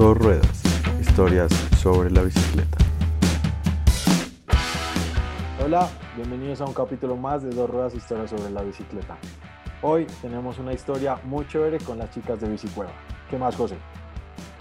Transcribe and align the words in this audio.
Dos 0.00 0.16
ruedas, 0.16 0.62
historias 0.98 1.52
sobre 1.78 2.10
la 2.10 2.22
bicicleta. 2.22 2.78
Hola, 5.62 5.90
bienvenidos 6.16 6.62
a 6.62 6.64
un 6.64 6.72
capítulo 6.72 7.18
más 7.18 7.42
de 7.42 7.50
Dos 7.50 7.68
ruedas, 7.68 7.94
historias 7.94 8.30
sobre 8.30 8.50
la 8.50 8.62
bicicleta. 8.62 9.18
Hoy 9.82 10.06
tenemos 10.22 10.58
una 10.58 10.72
historia 10.72 11.18
muy 11.24 11.46
chévere 11.48 11.76
con 11.84 11.98
las 11.98 12.10
chicas 12.12 12.40
de 12.40 12.48
Bicicueva. 12.48 12.92
¿Qué 13.28 13.36
más, 13.36 13.54
José? 13.54 13.76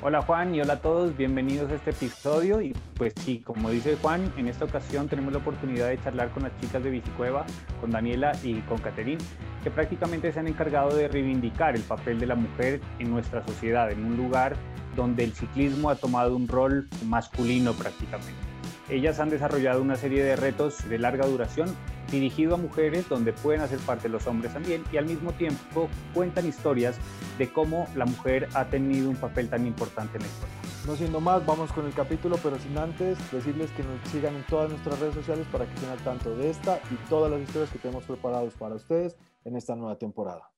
Hola 0.01 0.21
Juan 0.21 0.55
y 0.55 0.61
hola 0.61 0.73
a 0.73 0.79
todos, 0.79 1.17
bienvenidos 1.17 1.69
a 1.71 1.75
este 1.75 1.89
episodio 1.89 2.61
y 2.61 2.73
pues 2.95 3.13
sí, 3.17 3.39
como 3.39 3.69
dice 3.69 3.97
Juan, 4.01 4.31
en 4.37 4.47
esta 4.47 4.63
ocasión 4.63 5.09
tenemos 5.09 5.33
la 5.33 5.39
oportunidad 5.39 5.89
de 5.89 6.01
charlar 6.01 6.29
con 6.29 6.43
las 6.43 6.57
chicas 6.61 6.81
de 6.81 6.89
Bicicueva, 6.89 7.45
con 7.81 7.91
Daniela 7.91 8.31
y 8.41 8.61
con 8.61 8.77
Caterín, 8.77 9.17
que 9.61 9.69
prácticamente 9.69 10.31
se 10.31 10.39
han 10.39 10.47
encargado 10.47 10.95
de 10.95 11.09
reivindicar 11.09 11.75
el 11.75 11.81
papel 11.81 12.17
de 12.17 12.27
la 12.27 12.35
mujer 12.35 12.79
en 12.99 13.11
nuestra 13.11 13.45
sociedad, 13.45 13.91
en 13.91 14.05
un 14.05 14.15
lugar 14.15 14.55
donde 14.95 15.25
el 15.25 15.33
ciclismo 15.33 15.89
ha 15.89 15.95
tomado 15.95 16.33
un 16.33 16.47
rol 16.47 16.87
masculino 17.05 17.73
prácticamente. 17.73 18.48
Ellas 18.89 19.19
han 19.19 19.29
desarrollado 19.29 19.83
una 19.83 19.95
serie 19.95 20.23
de 20.23 20.35
retos 20.35 20.89
de 20.89 20.97
larga 20.97 21.27
duración 21.27 21.69
dirigido 22.09 22.55
a 22.55 22.57
mujeres 22.57 23.07
donde 23.07 23.33
pueden 23.33 23.61
hacer 23.61 23.77
parte 23.79 24.09
los 24.09 24.25
hombres 24.25 24.51
también 24.51 24.83
y 24.91 24.97
al 24.97 25.05
mismo 25.05 25.31
tiempo 25.33 25.87
cuentan 26.11 26.47
historias 26.47 26.97
de 27.37 27.53
cómo 27.53 27.87
la 27.95 28.05
mujer 28.05 28.49
ha 28.55 28.65
tenido 28.65 29.09
un 29.09 29.15
papel 29.15 29.47
tan 29.47 29.67
importante 29.67 30.17
en 30.17 30.23
la 30.23 30.27
historia. 30.27 30.55
No 30.87 30.95
siendo 30.95 31.21
más, 31.21 31.45
vamos 31.45 31.71
con 31.71 31.85
el 31.85 31.93
capítulo, 31.93 32.37
pero 32.41 32.57
sin 32.57 32.75
antes 32.79 33.17
decirles 33.31 33.69
que 33.71 33.83
nos 33.83 33.99
sigan 34.09 34.35
en 34.35 34.43
todas 34.47 34.71
nuestras 34.71 34.99
redes 34.99 35.13
sociales 35.13 35.45
para 35.51 35.65
que 35.65 35.73
estén 35.75 35.89
al 35.89 35.99
tanto 35.99 36.35
de 36.35 36.49
esta 36.49 36.79
y 36.89 36.95
todas 37.09 37.31
las 37.31 37.41
historias 37.41 37.69
que 37.69 37.77
tenemos 37.77 38.05
preparados 38.05 38.55
para 38.55 38.73
ustedes 38.73 39.15
en 39.45 39.55
esta 39.55 39.75
nueva 39.75 39.97
temporada. 39.97 40.49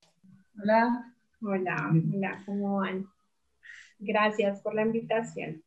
Hola, 0.58 1.14
hola, 1.42 1.92
hola, 1.92 2.44
¿cómo 2.46 2.78
van? 2.78 3.08
Gracias 4.00 4.62
por 4.62 4.74
la 4.74 4.84
invitación. 4.84 5.64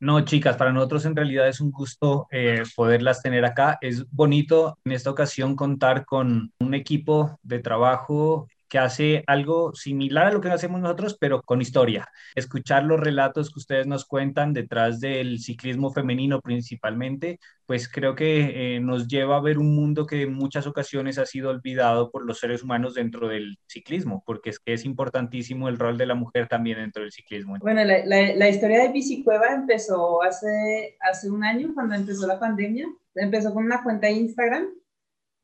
No, 0.00 0.20
chicas, 0.24 0.56
para 0.56 0.72
nosotros 0.72 1.04
en 1.06 1.16
realidad 1.16 1.48
es 1.48 1.60
un 1.60 1.72
gusto 1.72 2.28
eh, 2.30 2.62
poderlas 2.76 3.20
tener 3.20 3.44
acá. 3.44 3.78
Es 3.80 4.08
bonito 4.12 4.78
en 4.84 4.92
esta 4.92 5.10
ocasión 5.10 5.56
contar 5.56 6.04
con 6.04 6.52
un 6.60 6.74
equipo 6.74 7.38
de 7.42 7.58
trabajo 7.58 8.46
que 8.68 8.78
hace 8.78 9.24
algo 9.26 9.74
similar 9.74 10.26
a 10.26 10.32
lo 10.32 10.40
que 10.40 10.50
hacemos 10.50 10.80
nosotros, 10.80 11.16
pero 11.18 11.42
con 11.42 11.60
historia. 11.60 12.08
Escuchar 12.34 12.84
los 12.84 13.00
relatos 13.00 13.50
que 13.50 13.58
ustedes 13.58 13.86
nos 13.86 14.04
cuentan 14.04 14.52
detrás 14.52 15.00
del 15.00 15.40
ciclismo 15.40 15.92
femenino 15.92 16.40
principalmente, 16.40 17.40
pues 17.66 17.88
creo 17.88 18.14
que 18.14 18.76
eh, 18.76 18.80
nos 18.80 19.08
lleva 19.08 19.36
a 19.36 19.40
ver 19.40 19.58
un 19.58 19.74
mundo 19.74 20.06
que 20.06 20.22
en 20.22 20.34
muchas 20.34 20.66
ocasiones 20.66 21.18
ha 21.18 21.26
sido 21.26 21.50
olvidado 21.50 22.10
por 22.10 22.24
los 22.24 22.38
seres 22.38 22.62
humanos 22.62 22.94
dentro 22.94 23.28
del 23.28 23.58
ciclismo, 23.66 24.22
porque 24.26 24.50
es 24.50 24.58
que 24.58 24.72
es 24.72 24.84
importantísimo 24.84 25.68
el 25.68 25.78
rol 25.78 25.98
de 25.98 26.06
la 26.06 26.14
mujer 26.14 26.48
también 26.48 26.78
dentro 26.78 27.02
del 27.02 27.12
ciclismo. 27.12 27.56
Bueno, 27.60 27.84
la, 27.84 28.04
la, 28.04 28.48
historia 28.48 28.82
de 28.82 28.92
Bicicueva 28.92 29.48
empezó 29.52 30.22
hace, 30.22 30.96
hace 31.00 31.30
un 31.30 31.44
año, 31.44 31.72
cuando 31.74 31.94
empezó 31.94 32.26
la 32.26 32.38
pandemia. 32.38 32.86
Empezó 33.14 33.52
con 33.52 33.64
una 33.64 33.82
cuenta 33.82 34.06
de 34.06 34.12
Instagram 34.14 34.68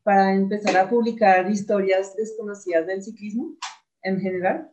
para 0.04 0.34
empezar 0.34 0.76
a 0.76 0.88
publicar 0.88 1.50
historias 1.50 2.14
desconocidas 2.14 2.86
del 2.86 3.02
ciclismo 3.02 3.56
en 4.02 4.20
general. 4.20 4.70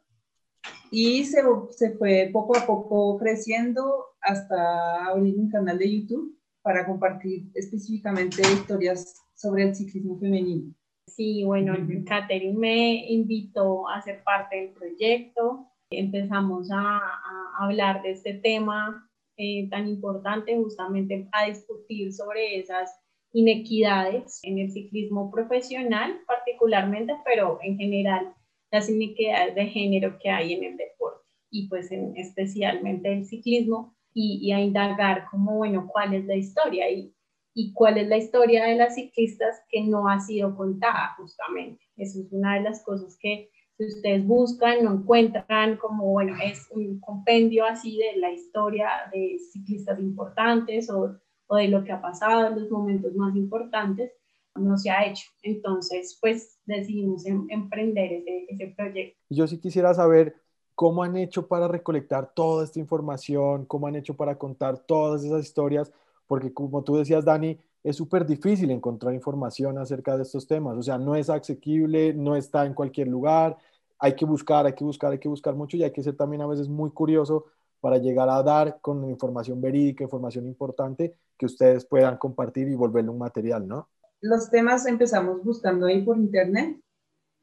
Y 0.91 1.23
se, 1.23 1.41
se, 1.71 1.91
fue 1.97 2.29
poco 2.31 2.57
a 2.57 2.65
poco 2.65 3.17
creciendo 3.17 4.05
hasta 4.21 5.05
abrir 5.05 5.35
un 5.39 5.49
canal 5.49 5.79
de 5.79 5.99
YouTube 5.99 6.37
para 6.61 6.85
compartir 6.85 7.49
específicamente 7.55 8.41
historias 8.41 9.15
sobre 9.33 9.63
el 9.63 9.73
ciclismo 9.73 10.19
femenino. 10.19 10.73
Sí, 11.07 11.43
bueno, 11.45 11.75
Catherine 12.05 12.57
me 12.57 13.11
invitó 13.11 13.87
a 13.87 14.01
ser 14.01 14.23
parte 14.23 14.57
del 14.57 14.69
proyecto. 14.69 15.65
Empezamos 15.89 16.69
a, 16.71 16.97
a 16.97 17.65
hablar 17.65 18.03
de 18.03 18.11
este 18.11 18.35
tema 18.35 19.09
eh, 19.37 19.67
tan 19.69 19.87
importante, 19.87 20.55
justamente 20.55 21.27
a 21.31 21.45
discutir 21.45 22.13
sobre 22.13 22.59
esas 22.59 22.91
inequidades 23.33 24.39
en 24.43 24.59
el 24.59 24.71
ciclismo 24.71 25.31
profesional 25.31 26.19
particularmente, 26.27 27.15
pero 27.25 27.59
en 27.61 27.77
general 27.77 28.33
las 28.71 28.89
inequidades 28.89 29.55
de 29.55 29.67
género 29.67 30.17
que 30.19 30.29
hay 30.29 30.53
en 30.53 30.63
el 30.63 30.77
deporte 30.77 31.25
y 31.49 31.67
pues 31.67 31.91
en, 31.91 32.15
especialmente 32.15 33.11
el 33.11 33.25
ciclismo 33.25 33.95
y, 34.13 34.51
a 34.51 34.59
indagar 34.59 35.27
como, 35.31 35.57
bueno, 35.57 35.87
cuál 35.91 36.13
es 36.13 36.25
la 36.25 36.35
historia 36.35 36.89
y, 36.89 37.13
y 37.53 37.71
cuál 37.73 37.97
es 37.97 38.09
la 38.09 38.17
historia 38.17 38.65
de 38.65 38.75
las 38.75 38.95
ciclistas 38.95 39.61
que 39.69 39.81
no 39.81 40.09
ha 40.09 40.19
sido 40.19 40.55
contada 40.55 41.15
justamente. 41.17 41.81
Eso 41.95 42.19
es 42.19 42.31
una 42.31 42.55
de 42.55 42.61
las 42.61 42.83
cosas 42.83 43.17
que 43.21 43.49
si 43.77 43.85
ustedes 43.85 44.25
buscan, 44.25 44.83
no 44.83 44.93
encuentran 44.93 45.77
como, 45.77 46.11
bueno, 46.11 46.35
es 46.43 46.67
un 46.71 46.99
compendio 46.99 47.65
así 47.65 47.97
de 47.97 48.19
la 48.19 48.31
historia 48.31 48.89
de 49.13 49.37
ciclistas 49.51 49.99
importantes 49.99 50.89
o 50.89 51.17
o 51.51 51.57
de 51.57 51.67
lo 51.67 51.83
que 51.83 51.91
ha 51.91 52.01
pasado 52.01 52.47
en 52.47 52.61
los 52.61 52.71
momentos 52.71 53.13
más 53.13 53.35
importantes, 53.35 54.13
no 54.55 54.77
se 54.77 54.89
ha 54.89 55.05
hecho. 55.05 55.29
Entonces, 55.43 56.17
pues 56.21 56.57
decidimos 56.65 57.25
em, 57.25 57.45
emprender 57.49 58.13
ese, 58.13 58.45
ese 58.47 58.73
proyecto. 58.75 59.19
Yo 59.29 59.45
sí 59.47 59.57
quisiera 59.57 59.93
saber 59.93 60.33
cómo 60.75 61.03
han 61.03 61.17
hecho 61.17 61.47
para 61.47 61.67
recolectar 61.67 62.31
toda 62.33 62.63
esta 62.63 62.79
información, 62.79 63.65
cómo 63.65 63.87
han 63.87 63.97
hecho 63.97 64.15
para 64.15 64.37
contar 64.37 64.77
todas 64.77 65.25
esas 65.25 65.43
historias, 65.43 65.91
porque 66.25 66.53
como 66.53 66.83
tú 66.85 66.95
decías, 66.95 67.25
Dani, 67.25 67.59
es 67.83 67.97
súper 67.97 68.25
difícil 68.25 68.71
encontrar 68.71 69.13
información 69.13 69.77
acerca 69.77 70.15
de 70.15 70.23
estos 70.23 70.47
temas, 70.47 70.77
o 70.77 70.83
sea, 70.83 70.97
no 70.97 71.17
es 71.17 71.29
asequible, 71.29 72.13
no 72.13 72.37
está 72.37 72.65
en 72.65 72.73
cualquier 72.73 73.09
lugar, 73.09 73.57
hay 73.99 74.15
que 74.15 74.23
buscar, 74.23 74.65
hay 74.65 74.73
que 74.73 74.85
buscar, 74.85 75.11
hay 75.11 75.19
que 75.19 75.27
buscar 75.27 75.53
mucho 75.53 75.75
y 75.75 75.83
hay 75.83 75.91
que 75.91 76.01
ser 76.01 76.15
también 76.15 76.43
a 76.43 76.47
veces 76.47 76.69
muy 76.69 76.91
curioso 76.91 77.47
para 77.81 77.97
llegar 77.97 78.29
a 78.29 78.41
dar 78.43 78.79
con 78.79 79.03
información 79.09 79.59
verídica, 79.59 80.03
información 80.03 80.47
importante 80.47 81.17
que 81.37 81.47
ustedes 81.47 81.85
puedan 81.85 82.17
compartir 82.17 82.67
y 82.69 82.75
volverle 82.75 83.09
un 83.09 83.17
material, 83.17 83.67
¿no? 83.67 83.89
Los 84.21 84.51
temas 84.51 84.85
empezamos 84.85 85.43
buscando 85.43 85.87
ahí 85.87 86.03
por 86.03 86.17
internet, 86.17 86.79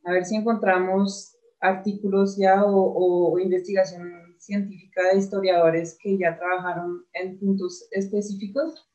a 0.04 0.12
ver 0.12 0.25
si 0.25 0.37
encontramos 0.37 1.37
artículos 1.60 2.37
ya 2.37 2.65
o, 2.65 3.32
o 3.32 3.38
investigación 3.41 4.37
científica 4.38 5.03
de 5.12 5.19
historiadores 5.19 5.99
que 6.00 6.16
ya 6.16 6.38
trabajaron 6.38 7.05
en 7.12 7.37
puntos 7.41 7.88
específicos, 7.91 8.88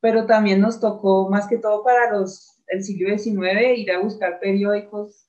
pero 0.00 0.26
también 0.26 0.60
nos 0.60 0.80
tocó 0.80 1.30
más 1.30 1.46
que 1.46 1.58
todo 1.58 1.84
para 1.84 2.10
los 2.10 2.50
el 2.66 2.82
siglo 2.82 3.16
XIX 3.16 3.78
ir 3.78 3.92
a 3.92 4.00
buscar 4.00 4.40
periódicos, 4.40 5.28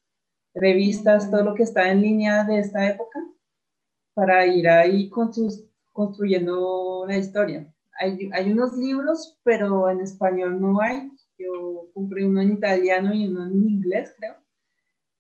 revistas, 0.56 1.30
todo 1.30 1.44
lo 1.44 1.54
que 1.54 1.64
está 1.64 1.92
en 1.92 2.02
línea 2.02 2.46
de 2.46 2.60
esta 2.60 2.90
época 2.90 3.20
para 4.16 4.48
ir 4.48 4.68
ahí 4.68 5.12
construyendo 5.92 7.06
la 7.08 7.18
historia. 7.18 7.72
Hay, 8.00 8.30
hay, 8.34 8.52
unos 8.52 8.76
libros, 8.78 9.38
pero 9.44 9.90
en 9.90 10.00
español 10.00 10.60
no 10.60 10.82
hay. 10.82 11.12
Yo 11.38 11.90
compré 11.94 12.26
uno 12.26 12.42
en 12.42 12.54
italiano 12.54 13.14
y 13.14 13.28
uno 13.28 13.46
en 13.46 13.54
inglés, 13.54 14.16
creo. 14.18 14.36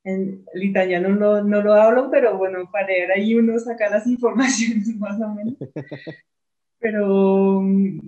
En, 0.04 0.46
el 0.54 0.64
italiano 0.64 1.10
no, 1.10 1.44
no 1.44 1.62
lo 1.62 1.74
hablo, 1.74 2.10
pero 2.10 2.38
bueno, 2.38 2.70
para 2.72 2.98
ir 2.98 3.12
ahí 3.12 3.36
uno 3.36 3.60
saca 3.60 3.90
las 3.90 4.08
informaciones 4.16 4.88
más 4.98 5.22
o 5.22 5.28
menos. 5.30 5.56
Pero 6.80 7.62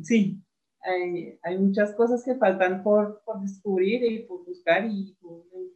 sí, 0.03 0.41
hay, 0.81 1.37
hay, 1.43 1.57
muchas 1.57 1.93
cosas 1.95 2.23
que 2.23 2.35
faltan 2.35 2.81
por, 2.81 3.21
por, 3.25 3.41
descubrir 3.41 4.03
y 4.03 4.19
por 4.19 4.45
buscar 4.45 4.85
y 4.85 5.17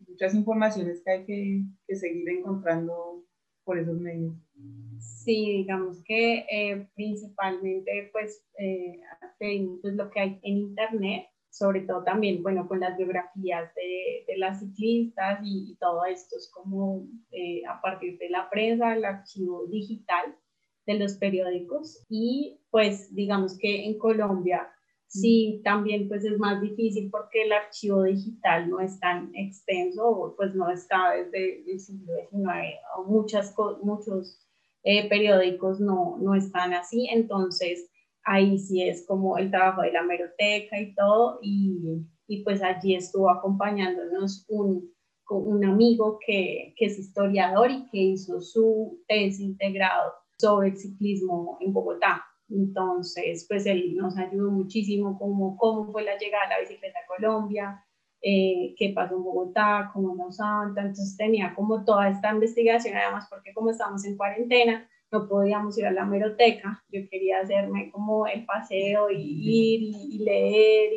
muchas 0.08 0.36
informaciones 0.36 1.02
que 1.04 1.12
hay 1.12 1.26
que, 1.26 1.64
que 1.88 1.96
seguir 1.96 2.30
encontrando 2.30 3.26
por 3.72 3.80
esos 3.80 3.98
medios. 4.02 4.34
Sí, 5.00 5.60
digamos 5.60 6.04
que 6.04 6.46
eh, 6.52 6.90
principalmente 6.94 8.10
pues, 8.12 8.44
eh, 8.58 9.00
pues, 9.40 9.94
lo 9.94 10.10
que 10.10 10.20
hay 10.20 10.40
en 10.44 10.58
internet, 10.58 11.28
sobre 11.50 11.80
todo 11.82 12.04
también, 12.04 12.44
bueno, 12.44 12.68
con 12.68 12.82
las 12.82 12.98
biografías 12.98 13.74
de, 13.76 14.26
de 14.28 14.38
las 14.38 14.60
ciclistas 14.60 15.40
y, 15.42 15.78
todo 15.80 16.04
esto 16.04 16.36
es 16.36 16.52
como 16.54 17.08
eh, 17.32 17.62
a 17.66 17.80
partir 17.80 18.18
de 18.18 18.30
la 18.30 18.50
prensa, 18.50 18.94
el 18.94 19.06
archivo 19.06 19.68
digital 19.68 20.36
de 20.86 20.96
los 20.96 21.14
periódicos 21.14 22.06
y 22.10 22.60
pues 22.72 23.16
digamos 23.16 23.58
que 23.58 23.86
en 23.86 23.98
Colombia 23.98 24.68
sí 25.12 25.62
también 25.66 26.08
pues 26.08 26.24
es 26.24 26.40
más 26.40 26.62
difícil 26.62 27.10
porque 27.12 27.44
el 27.44 27.52
archivo 27.52 28.04
digital 28.04 28.70
no 28.70 28.80
es 28.80 28.98
tan 29.00 29.30
extenso, 29.36 30.34
pues 30.38 30.56
no 30.56 30.72
está 30.72 31.12
desde 31.12 31.70
el 31.70 31.80
siglo 31.80 32.14
XIX, 32.30 32.80
muchas, 33.06 33.54
muchos 33.84 34.40
eh, 34.84 35.10
periódicos 35.10 35.82
no, 35.82 36.18
no 36.22 36.34
están 36.34 36.74
así, 36.74 37.10
entonces 37.12 37.90
ahí 38.24 38.58
sí 38.58 38.84
es 38.84 39.06
como 39.06 39.38
el 39.38 39.52
trabajo 39.52 39.82
de 39.82 39.92
la 39.92 40.04
meroteca 40.04 40.80
y 40.80 40.96
todo, 40.96 41.40
y, 41.42 42.06
y 42.28 42.44
pues 42.44 42.64
allí 42.64 42.96
estuvo 42.96 43.30
acompañándonos 43.30 44.46
un, 44.48 44.90
un 45.30 45.66
amigo 45.66 46.20
que, 46.26 46.74
que, 46.78 46.86
es 46.86 46.98
historiador 46.98 47.70
y 47.70 47.90
que 47.90 47.98
hizo 47.98 48.40
su 48.40 49.04
tesis 49.10 49.42
integrado 49.42 50.14
sobre 50.38 50.70
el 50.70 50.78
ciclismo 50.78 51.58
en 51.60 51.74
Bogotá. 51.74 52.31
Entonces, 52.52 53.46
pues 53.48 53.66
él 53.66 53.96
nos 53.96 54.18
ayudó 54.18 54.52
muchísimo 54.52 55.18
como 55.18 55.58
cómo 55.58 55.92
fue 55.92 56.04
la 56.04 56.18
llegada 56.18 56.44
de 56.44 56.50
la 56.50 56.60
bicicleta 56.60 57.00
a 57.00 57.08
Colombia, 57.08 57.86
eh, 58.22 58.76
qué 58.78 58.92
pasó 58.94 59.16
en 59.16 59.24
Bogotá, 59.24 59.90
cómo 59.94 60.16
nos 60.16 60.38
Santa, 60.38 60.82
entonces 60.82 61.18
tenía 61.18 61.56
como 61.56 61.84
toda 61.84 62.10
esta 62.10 62.32
investigación, 62.32 62.96
además 62.96 63.28
porque 63.30 63.54
como 63.54 63.72
estamos 63.72 64.06
en 64.06 64.18
cuarentena, 64.18 64.88
no 65.12 65.28
podíamos 65.28 65.78
ir 65.78 65.86
a 65.86 65.92
la 65.92 66.06
meroteca, 66.06 66.84
yo 66.90 67.02
quería 67.10 67.40
hacerme 67.40 67.92
como 67.92 68.28
el 68.28 68.46
paseo 68.46 69.10
y 69.10 69.18
ir 69.18 69.82
y, 69.84 70.20
leer, 70.20 70.92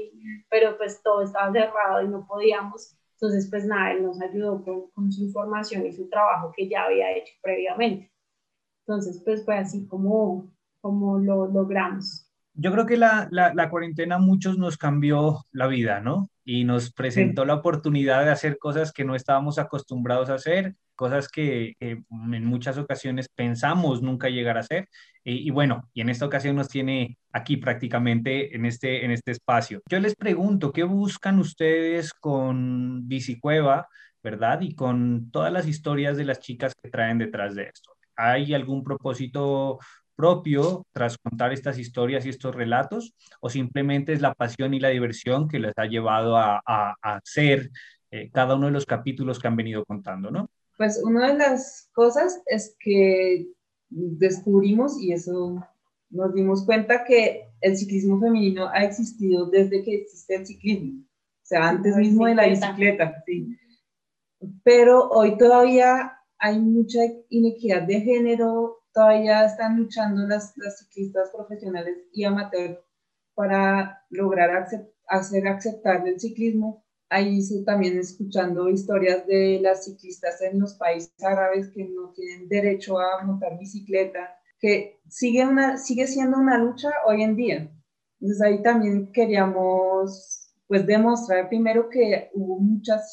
pero 0.48 0.76
pues 0.76 1.02
todo 1.02 1.22
estaba 1.22 1.52
cerrado 1.52 2.02
y 2.02 2.08
no 2.08 2.26
podíamos. 2.26 2.96
Entonces, 3.14 3.48
pues 3.50 3.64
nada, 3.66 3.92
él 3.92 4.02
nos 4.02 4.20
ayudó 4.20 4.62
con, 4.62 4.90
con, 4.90 5.10
su 5.10 5.24
información 5.24 5.86
y 5.86 5.92
su 5.92 6.08
trabajo 6.08 6.52
que 6.54 6.68
ya 6.68 6.84
había 6.84 7.10
hecho 7.16 7.32
previamente. 7.42 8.12
Entonces, 8.86 9.20
pues 9.24 9.44
fue 9.44 9.56
así 9.56 9.86
como, 9.88 10.53
como 10.84 11.18
lo 11.18 11.46
logramos. 11.46 12.30
Yo 12.52 12.70
creo 12.70 12.84
que 12.84 12.98
la, 12.98 13.26
la, 13.30 13.54
la 13.54 13.70
cuarentena 13.70 14.16
a 14.16 14.18
muchos 14.18 14.58
nos 14.58 14.76
cambió 14.76 15.46
la 15.50 15.66
vida, 15.66 16.00
¿no? 16.00 16.28
Y 16.44 16.64
nos 16.64 16.92
presentó 16.92 17.46
la 17.46 17.54
oportunidad 17.54 18.22
de 18.22 18.30
hacer 18.30 18.58
cosas 18.58 18.92
que 18.92 19.04
no 19.04 19.14
estábamos 19.14 19.58
acostumbrados 19.58 20.28
a 20.28 20.34
hacer 20.34 20.74
cosas 20.94 21.28
que 21.28 21.74
en 21.80 22.44
muchas 22.44 22.78
ocasiones 22.78 23.28
pensamos 23.28 24.02
nunca 24.02 24.28
llegar 24.28 24.58
a 24.58 24.60
hacer. 24.60 24.88
Y, 25.24 25.50
bueno, 25.50 25.88
y 25.94 26.02
en 26.02 26.10
esta 26.10 26.26
ocasión 26.26 26.56
nos 26.56 26.68
tiene 26.68 27.16
aquí 27.32 27.56
prácticamente 27.56 28.54
en 28.54 28.66
este, 28.66 29.06
en 29.06 29.10
este 29.10 29.32
espacio. 29.32 29.80
Yo 29.88 29.98
les 30.00 30.14
pregunto, 30.14 30.70
¿qué 30.70 30.84
buscan 30.84 31.38
ustedes 31.38 32.12
con 32.12 33.08
Bicicueva, 33.08 33.88
verdad? 34.22 34.60
Y 34.60 34.74
con 34.74 35.30
todas 35.30 35.52
las 35.52 35.66
historias 35.66 36.16
de 36.16 36.24
las 36.24 36.40
chicas 36.40 36.74
que 36.80 36.90
traen 36.90 37.18
detrás 37.18 37.54
de 37.54 37.64
esto. 37.64 37.92
¿Hay 38.16 38.54
algún 38.54 38.84
propósito 38.84 39.78
propio 40.16 40.86
tras 40.92 41.18
contar 41.18 41.52
estas 41.52 41.78
historias 41.78 42.24
y 42.24 42.30
estos 42.30 42.54
relatos 42.54 43.14
o 43.40 43.50
simplemente 43.50 44.12
es 44.12 44.20
la 44.20 44.34
pasión 44.34 44.74
y 44.74 44.80
la 44.80 44.88
diversión 44.88 45.48
que 45.48 45.58
les 45.58 45.72
ha 45.76 45.86
llevado 45.86 46.36
a, 46.36 46.62
hacer 47.02 47.70
eh, 48.10 48.30
cada 48.32 48.54
uno 48.54 48.66
de 48.66 48.72
los 48.72 48.86
capítulos 48.86 49.38
que 49.38 49.48
han 49.48 49.56
venido 49.56 49.84
contando, 49.84 50.30
¿no? 50.30 50.48
Pues 50.76 51.00
una 51.02 51.32
de 51.32 51.38
las 51.38 51.88
cosas 51.92 52.42
es 52.46 52.76
que 52.78 53.46
descubrimos, 53.88 55.00
y 55.00 55.12
eso 55.12 55.64
nos 56.10 56.34
dimos 56.34 56.64
cuenta, 56.64 57.04
que 57.04 57.48
el 57.60 57.76
ciclismo 57.76 58.20
femenino 58.20 58.68
ha 58.68 58.84
existido 58.84 59.46
desde 59.46 59.82
que 59.82 59.94
existe 60.02 60.34
el 60.34 60.46
ciclismo, 60.46 61.00
o 61.02 61.46
sea, 61.46 61.68
antes 61.68 61.96
mismo 61.96 62.26
de 62.26 62.34
la 62.34 62.46
bicicleta, 62.46 63.22
sí. 63.26 63.56
Pero 64.62 65.08
hoy 65.10 65.38
todavía 65.38 66.12
hay 66.38 66.58
mucha 66.58 67.00
inequidad 67.30 67.82
de 67.82 68.00
género, 68.00 68.83
todavía 68.94 69.44
están 69.44 69.76
luchando 69.76 70.26
las, 70.26 70.56
las 70.56 70.78
ciclistas 70.78 71.30
profesionales 71.30 71.98
y 72.12 72.24
amateurs 72.24 72.78
para 73.34 74.04
lograr 74.10 74.68
hacer 75.08 75.48
aceptar 75.48 76.06
el 76.06 76.18
ciclismo 76.20 76.84
ahí 77.14 77.40
también 77.64 77.98
escuchando 77.98 78.68
historias 78.68 79.26
de 79.26 79.60
las 79.62 79.84
ciclistas 79.84 80.40
en 80.42 80.58
los 80.58 80.74
países 80.74 81.12
árabes 81.22 81.70
que 81.70 81.84
no 81.84 82.12
tienen 82.12 82.48
derecho 82.48 82.98
a 82.98 83.22
montar 83.24 83.58
bicicleta, 83.58 84.36
que 84.58 85.00
sigue, 85.08 85.46
una, 85.46 85.76
sigue 85.76 86.06
siendo 86.06 86.38
una 86.38 86.58
lucha 86.58 86.90
hoy 87.06 87.22
en 87.22 87.36
día. 87.36 87.70
Entonces 88.20 88.42
ahí 88.42 88.62
también 88.62 89.12
queríamos 89.12 90.52
pues 90.66 90.86
demostrar 90.86 91.48
primero 91.48 91.88
que 91.88 92.30
hubo 92.34 92.58
muchas 92.58 93.12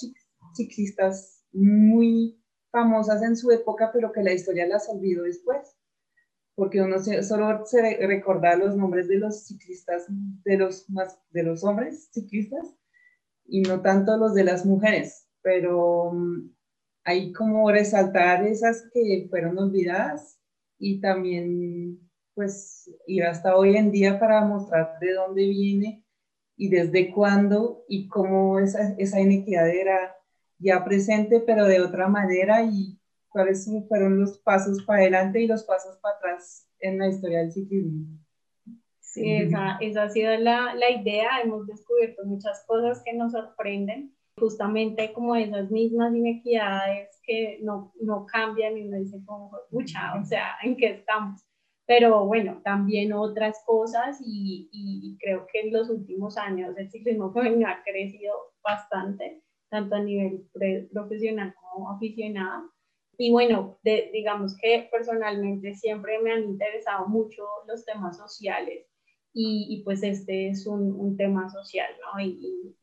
ciclistas 0.56 1.44
muy 1.52 2.41
famosas 2.72 3.22
en 3.22 3.36
su 3.36 3.52
época, 3.52 3.92
pero 3.94 4.12
que 4.12 4.24
la 4.24 4.34
historia 4.34 4.68
las 4.68 4.90
olvidó 4.90 5.24
después, 5.24 5.78
porque 6.56 6.82
uno 6.82 6.98
solo 7.24 7.66
se 7.66 7.98
recuerda 8.08 8.56
los 8.56 8.76
nombres 8.76 9.08
de 9.08 9.18
los 9.18 9.46
ciclistas, 9.46 10.06
de 10.10 10.58
los, 10.58 10.86
de 11.30 11.44
los 11.44 11.64
hombres 11.64 12.10
ciclistas, 12.12 12.76
y 13.46 13.62
no 13.62 13.82
tanto 13.82 14.18
los 14.18 14.34
de 14.34 14.46
las 14.46 14.66
mujeres, 14.66 15.28
pero 15.42 16.12
mm, 16.14 16.52
hay 17.04 17.34
como 17.34 17.70
resaltar 17.70 18.46
esas 18.46 18.90
que 18.94 19.28
fueron 19.30 19.58
olvidadas 19.58 20.40
y 20.80 21.02
también 21.02 22.00
pues 22.34 22.90
ir 23.08 23.24
hasta 23.24 23.56
hoy 23.56 23.76
en 23.76 23.92
día 23.92 24.20
para 24.20 24.46
mostrar 24.46 24.98
de 25.00 25.14
dónde 25.14 25.48
viene 25.48 26.06
y 26.56 26.70
desde 26.70 27.12
cuándo 27.12 27.84
y 27.88 28.08
cómo 28.08 28.60
esa, 28.60 28.96
esa 28.98 29.20
inequidad 29.20 29.70
era 29.70 30.16
ya 30.62 30.84
presente, 30.84 31.40
pero 31.40 31.66
de 31.66 31.82
otra 31.82 32.08
manera 32.08 32.64
y 32.64 33.00
cuáles 33.30 33.70
fueron 33.88 34.20
los 34.20 34.38
pasos 34.40 34.84
para 34.84 35.02
adelante 35.02 35.42
y 35.42 35.48
los 35.48 35.64
pasos 35.64 35.98
para 36.00 36.16
atrás 36.18 36.68
en 36.80 37.00
la 37.00 37.08
historia 37.08 37.40
del 37.40 37.52
ciclismo. 37.52 38.06
Sí, 39.00 39.30
esa, 39.30 39.78
esa 39.82 40.04
ha 40.04 40.10
sido 40.10 40.38
la, 40.38 40.74
la, 40.76 40.90
idea. 40.90 41.42
Hemos 41.44 41.68
descubierto 41.68 42.24
muchas 42.26 42.64
cosas 42.66 43.02
que 43.04 43.14
nos 43.14 43.34
sorprenden, 43.34 44.16
justamente 44.38 45.12
como 45.12 45.36
esas 45.36 45.70
mismas 45.70 46.16
inequidades 46.16 47.20
que 47.24 47.60
no, 47.62 47.94
no 48.00 48.26
cambian 48.26 48.78
y 48.78 48.88
uno 48.88 48.98
dice 48.98 49.20
como, 49.26 49.52
pucha, 49.70 50.14
o 50.20 50.24
sea, 50.24 50.56
¿en 50.64 50.78
qué 50.78 50.92
estamos? 50.92 51.46
Pero 51.86 52.26
bueno, 52.26 52.62
también 52.64 53.12
otras 53.12 53.62
cosas 53.66 54.18
y, 54.24 54.70
y, 54.72 55.18
creo 55.20 55.46
que 55.52 55.60
en 55.60 55.74
los 55.74 55.90
últimos 55.90 56.38
años 56.38 56.78
el 56.78 56.90
ciclismo 56.90 57.34
femenino 57.34 57.68
ha 57.68 57.84
crecido 57.84 58.34
bastante, 58.64 59.44
tanto 59.72 59.96
a 59.96 60.04
nivel 60.04 60.46
profesional 60.92 61.56
como 61.56 61.90
aficionado. 61.92 62.70
Y 63.18 63.32
bueno, 63.32 63.80
digamos 63.84 64.58
que 64.58 64.90
personalmente 64.92 65.74
siempre 65.74 66.20
me 66.20 66.34
han 66.34 66.44
interesado 66.44 67.08
mucho 67.08 67.44
los 67.68 67.86
temas 67.86 68.18
sociales 68.18 68.86
y, 69.34 69.82
pues 69.86 70.04
este 70.04 70.50
es 70.50 70.68
un, 70.68 70.92
un 71.00 71.16
tema 71.16 71.50
social, 71.50 71.90
¿no? 72.02 72.22
Y, 72.22 72.76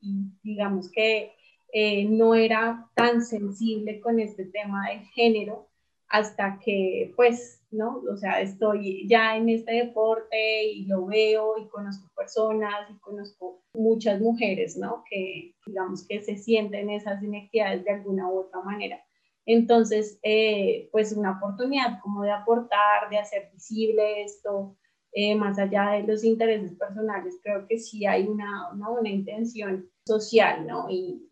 digamos 0.42 0.90
que 0.90 1.32
eh, 1.72 2.04
no 2.06 2.34
era 2.34 2.88
tan 2.94 3.22
sensible 3.22 4.00
con 4.00 4.18
este 4.18 4.46
tema 4.46 4.88
de 4.88 5.00
género 5.12 5.68
hasta 6.08 6.58
que 6.64 7.12
pues, 7.16 7.62
¿no? 7.70 8.02
O 8.10 8.16
sea, 8.16 8.40
estoy 8.40 9.06
ya 9.06 9.36
en 9.36 9.50
este 9.50 9.72
deporte 9.72 10.64
y 10.64 10.86
lo 10.86 11.04
veo 11.06 11.58
y 11.58 11.68
conozco 11.68 12.08
personas 12.16 12.90
y 12.90 12.98
conozco 13.00 13.62
muchas 13.78 14.20
mujeres, 14.20 14.76
¿no? 14.76 15.04
Que 15.08 15.54
digamos 15.66 16.06
que 16.06 16.20
se 16.20 16.36
sienten 16.36 16.90
esas 16.90 17.22
inequidades 17.22 17.84
de 17.84 17.92
alguna 17.92 18.28
u 18.28 18.40
otra 18.40 18.60
manera. 18.62 19.00
Entonces, 19.46 20.18
eh, 20.22 20.90
pues 20.92 21.12
una 21.12 21.38
oportunidad 21.38 22.00
como 22.02 22.22
de 22.22 22.32
aportar, 22.32 23.08
de 23.10 23.18
hacer 23.18 23.50
visible 23.52 24.22
esto, 24.22 24.76
eh, 25.12 25.34
más 25.34 25.58
allá 25.58 25.92
de 25.92 26.02
los 26.02 26.22
intereses 26.22 26.74
personales, 26.74 27.40
creo 27.42 27.66
que 27.66 27.78
sí 27.78 28.04
hay 28.04 28.26
una, 28.26 28.70
una, 28.72 29.08
intención 29.08 29.88
social, 30.04 30.66
¿no? 30.66 30.86
Y, 30.90 31.26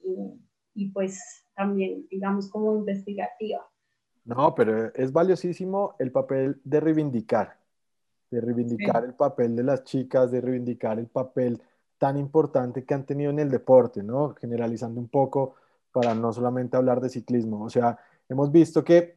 y, 0.75 0.89
pues 0.89 1.45
también, 1.55 2.07
digamos, 2.11 2.51
como 2.51 2.75
investigativa. 2.75 3.67
No, 4.25 4.55
pero 4.55 4.93
es 4.95 5.13
valiosísimo 5.13 5.95
el 5.99 6.11
papel 6.11 6.59
de 6.65 6.81
reivindicar, 6.81 7.59
de 8.31 8.41
reivindicar 8.41 9.05
el 9.05 9.15
papel 9.15 9.55
de 9.55 9.63
las 9.63 9.85
chicas, 9.85 10.31
de 10.31 10.41
reivindicar 10.41 10.99
el 10.99 11.07
papel 11.07 11.61
tan 11.99 12.17
importante 12.17 12.85
que 12.85 12.95
han 12.95 13.07
tenido 13.07 13.31
en 13.31 13.39
el 13.39 13.51
deporte, 13.51 14.03
¿no? 14.03 14.35
Generalizando 14.35 15.01
un 15.01 15.09
poco 15.09 15.55
para 15.93 16.15
no 16.15 16.33
solamente 16.33 16.77
hablar 16.77 17.01
de 17.01 17.09
ciclismo. 17.09 17.65
O 17.65 17.71
sea, 17.71 17.99
hemos 18.29 18.53
visto 18.53 18.85
que 18.85 19.17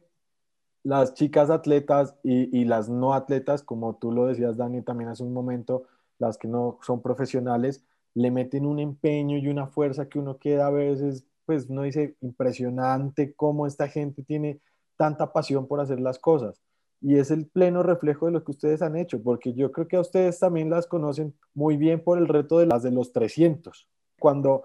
las 0.82 1.14
chicas 1.14 1.50
atletas 1.50 2.14
y, 2.22 2.64
las 2.64 2.88
no 2.88 3.12
atletas, 3.14 3.62
como 3.62 3.96
tú 3.96 4.12
lo 4.12 4.26
decías, 4.26 4.56
Dani, 4.56 4.82
también 4.82 5.10
hace 5.10 5.22
un 5.22 5.32
momento, 5.32 5.84
las 6.18 6.38
que 6.38 6.48
no 6.48 6.78
son 6.82 7.02
profesionales, 7.02 7.84
le 8.14 8.30
meten 8.30 8.66
un 8.66 8.78
empeño 8.78 9.36
y 9.36 9.48
una 9.48 9.66
fuerza 9.66 10.08
que 10.08 10.18
uno 10.18 10.38
queda 10.38 10.66
a 10.66 10.70
veces, 10.70 11.26
pues 11.44 11.68
uno 11.68 11.82
dice, 11.82 12.16
impresionante 12.22 13.34
cómo 13.34 13.66
esta 13.66 13.88
gente 13.88 14.22
tiene 14.22 14.60
tanta 14.96 15.32
pasión 15.32 15.66
por 15.66 15.80
hacer 15.80 16.00
las 16.00 16.18
cosas. 16.18 16.60
Y 17.00 17.16
es 17.16 17.30
el 17.30 17.46
pleno 17.46 17.82
reflejo 17.82 18.26
de 18.26 18.32
lo 18.32 18.44
que 18.44 18.50
ustedes 18.50 18.82
han 18.82 18.96
hecho, 18.96 19.22
porque 19.22 19.54
yo 19.54 19.72
creo 19.72 19.88
que 19.88 19.96
a 19.96 20.00
ustedes 20.00 20.38
también 20.38 20.68
las 20.68 20.86
conocen 20.86 21.34
muy 21.54 21.76
bien 21.76 22.02
por 22.02 22.18
el 22.18 22.28
reto 22.28 22.58
de 22.58 22.66
las 22.66 22.82
de 22.82 22.90
los 22.90 23.12
300. 23.12 23.88
Cuando 24.18 24.64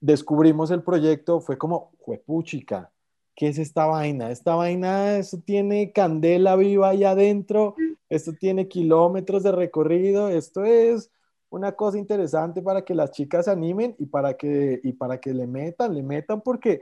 descubrimos 0.00 0.70
el 0.70 0.82
proyecto 0.82 1.40
fue 1.40 1.56
como, 1.56 1.92
juepuchica, 1.98 2.90
¿qué 3.34 3.48
es 3.48 3.58
esta 3.58 3.86
vaina? 3.86 4.30
Esta 4.30 4.54
vaina, 4.54 5.16
eso 5.16 5.38
tiene 5.44 5.92
candela 5.92 6.56
viva 6.56 6.90
ahí 6.90 7.04
adentro, 7.04 7.74
esto 8.08 8.32
tiene 8.38 8.68
kilómetros 8.68 9.42
de 9.42 9.52
recorrido, 9.52 10.28
esto 10.28 10.64
es 10.64 11.10
una 11.48 11.72
cosa 11.72 11.98
interesante 11.98 12.62
para 12.62 12.82
que 12.84 12.94
las 12.94 13.10
chicas 13.12 13.44
se 13.44 13.50
animen 13.50 13.94
y 13.98 14.06
para 14.06 14.34
que, 14.34 14.80
y 14.82 14.92
para 14.92 15.18
que 15.18 15.32
le 15.32 15.46
metan, 15.46 15.94
le 15.94 16.02
metan, 16.02 16.40
porque 16.40 16.80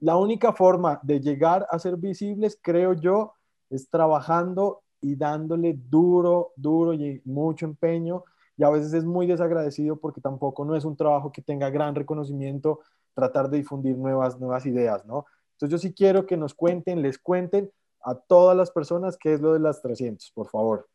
la 0.00 0.16
única 0.16 0.52
forma 0.52 1.00
de 1.02 1.20
llegar 1.20 1.66
a 1.70 1.78
ser 1.78 1.96
visibles, 1.96 2.58
creo 2.60 2.92
yo, 2.92 3.32
es 3.70 3.88
trabajando 3.88 4.82
y 5.00 5.16
dándole 5.16 5.76
duro, 5.76 6.52
duro 6.56 6.92
y 6.92 7.20
mucho 7.24 7.66
empeño. 7.66 8.24
Y 8.56 8.64
a 8.64 8.70
veces 8.70 8.92
es 8.94 9.04
muy 9.04 9.26
desagradecido 9.26 9.96
porque 9.96 10.20
tampoco 10.20 10.64
no 10.64 10.76
es 10.76 10.84
un 10.84 10.96
trabajo 10.96 11.30
que 11.30 11.42
tenga 11.42 11.70
gran 11.70 11.94
reconocimiento 11.94 12.80
tratar 13.14 13.48
de 13.50 13.58
difundir 13.58 13.96
nuevas, 13.96 14.38
nuevas 14.38 14.66
ideas, 14.66 15.04
¿no? 15.06 15.26
Entonces 15.52 15.70
yo 15.70 15.78
sí 15.78 15.94
quiero 15.94 16.26
que 16.26 16.36
nos 16.36 16.54
cuenten, 16.54 17.02
les 17.02 17.18
cuenten 17.18 17.70
a 18.04 18.14
todas 18.14 18.56
las 18.56 18.70
personas 18.70 19.16
qué 19.16 19.34
es 19.34 19.40
lo 19.40 19.52
de 19.54 19.60
las 19.60 19.80
300, 19.82 20.30
por 20.32 20.48
favor. 20.48 20.88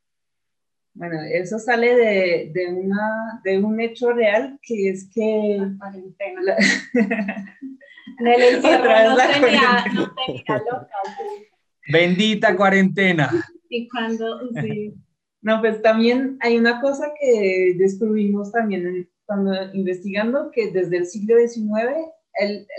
Bueno, 0.93 1.21
eso 1.21 1.57
sale 1.57 1.95
de, 1.95 2.51
de, 2.53 2.67
una, 2.67 3.41
de 3.43 3.63
un 3.63 3.79
hecho 3.79 4.11
real 4.11 4.59
que 4.61 4.89
es 4.89 5.09
que... 5.09 5.57
La 5.57 5.77
cuarentena. 5.79 6.41
La... 6.43 6.55
no, 8.21 9.17
tenía, 9.41 9.85
no 9.93 10.13
tenía 10.13 10.57
loca. 10.57 10.89
Bendita 11.87 12.55
cuarentena. 12.55 13.31
Y 13.69 13.87
cuando, 13.87 14.39
sí. 14.61 14.93
No, 15.41 15.59
pues 15.59 15.81
también 15.81 16.37
hay 16.41 16.57
una 16.57 16.81
cosa 16.81 17.11
que 17.19 17.75
descubrimos 17.77 18.51
también 18.51 19.09
cuando 19.25 19.53
investigando, 19.73 20.51
que 20.51 20.71
desde 20.71 20.97
el 20.97 21.05
siglo 21.05 21.35
XIX 21.37 22.11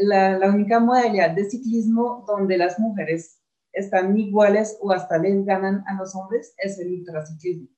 la, 0.01 0.39
la, 0.39 0.51
única 0.51 0.81
modalidad 0.81 1.31
de 1.31 1.45
ciclismo 1.45 2.25
donde 2.27 2.57
las 2.57 2.79
mujeres 2.79 3.41
están 3.73 4.17
iguales 4.19 4.79
o 4.81 4.93
hasta 4.93 5.19
les 5.19 5.45
ganan 5.45 5.83
a 5.87 5.95
los 5.95 6.15
hombres 6.15 6.55
es 6.59 6.79
el 6.79 6.93
ultraciclismo. 6.93 7.69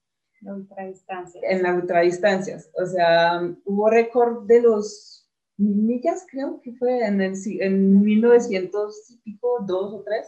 La 0.40 0.54
ultradistancia. 0.54 1.40
En 1.44 1.62
la 1.62 1.74
ultradistancias. 1.74 2.70
O 2.80 2.86
sea, 2.86 3.40
hubo 3.64 3.88
récord 3.88 4.46
de 4.46 4.60
los 4.60 5.28
mil 5.56 5.76
millas, 5.76 6.26
creo 6.30 6.60
que 6.60 6.72
fue 6.74 7.06
en, 7.06 7.20
el, 7.20 7.34
en 7.60 8.02
1900 8.02 9.10
y 9.10 9.18
pico, 9.20 9.64
dos 9.66 9.94
o 9.94 10.02
tres, 10.02 10.26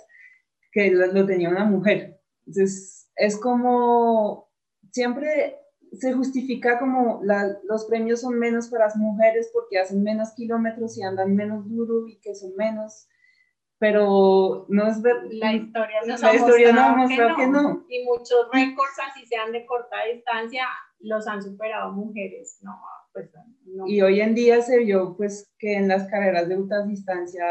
que 0.77 0.91
lo, 0.91 1.25
tenía 1.25 1.49
una 1.49 1.65
mujer. 1.65 2.21
Entonces, 2.47 3.09
es 3.17 3.41
como 3.41 4.51
siempre 4.93 5.57
se 5.93 6.13
justifica 6.13 6.79
como 6.79 7.23
los 7.23 7.87
premios 7.87 8.21
son 8.21 8.39
menos 8.39 8.69
para 8.69 8.85
las 8.85 8.97
mujeres 8.97 9.49
porque 9.55 9.79
hacen 9.79 10.03
menos 10.03 10.35
kilómetros 10.35 10.99
y 10.99 11.03
andan 11.03 11.35
menos 11.35 11.67
duro 11.67 12.07
y 12.07 12.21
que 12.21 12.35
son 12.35 12.55
menos, 12.57 13.09
pero 13.79 14.67
no 14.69 14.87
es 14.87 15.01
verdad. 15.01 15.23
La 15.31 15.55
historia 15.55 16.01
nos 16.07 16.21
la 16.21 16.29
ha 16.29 16.35
historia 16.35 16.73
mostrado, 16.73 17.37
que, 17.37 17.47
no. 17.47 17.87
Y 17.89 18.05
muchos 18.05 18.49
récords, 18.53 18.99
así 19.11 19.25
sean 19.27 19.53
de 19.53 19.65
corta 19.65 19.97
distancia, 20.13 20.67
los 20.99 21.27
han 21.27 21.43
superado 21.43 21.93
mujeres, 21.93 22.59
no, 22.61 22.79
pues 23.15 23.31
no. 23.65 23.87
Y 23.87 24.03
hoy 24.03 24.21
en 24.21 24.35
día 24.35 24.61
se 24.61 24.81
vio 24.81 25.17
pues 25.17 25.55
que 25.59 25.75
en 25.75 25.89
las 25.89 26.07
carreras 26.11 26.49
de 26.49 26.59
ultra 26.59 26.85
distancia, 26.85 27.47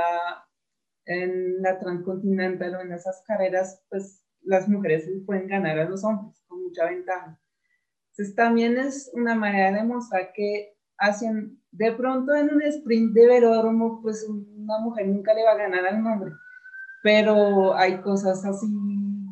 en 1.06 1.62
la 1.62 1.80
transcontinental 1.80 2.76
o 2.76 2.82
en 2.82 2.94
esas 2.94 3.24
carreras, 3.28 3.84
pues 3.90 4.24
las 4.42 4.68
mujeres 4.68 5.10
pueden 5.26 5.48
ganar 5.48 5.80
a 5.80 5.90
los 5.90 6.04
hombres 6.04 6.42
con 6.48 6.64
mucha 6.64 6.86
ventaja. 6.86 7.40
Entonces 8.12 8.36
también 8.36 8.78
es 8.78 9.12
una 9.14 9.36
manera 9.36 9.78
de 9.78 9.84
mostrar 9.84 10.32
que 10.34 10.76
hacen, 10.98 11.62
de 11.72 11.92
pronto 11.92 12.34
en 12.34 12.54
un 12.54 12.62
sprint 12.62 13.14
de 13.14 13.28
velódromo, 13.28 14.02
pues 14.02 14.26
una 14.30 14.80
mujer 14.80 15.08
nunca 15.08 15.34
le 15.34 15.44
va 15.44 15.52
a 15.52 15.58
ganar 15.58 15.86
al 15.86 16.06
hombre, 16.06 16.32
pero 17.04 17.76
hay 17.76 17.98
cosas 18.02 18.46
así 18.46 18.68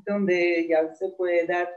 donde 0.05 0.67
ya 0.67 0.93
se 0.93 1.09
puede 1.09 1.47
dar 1.47 1.69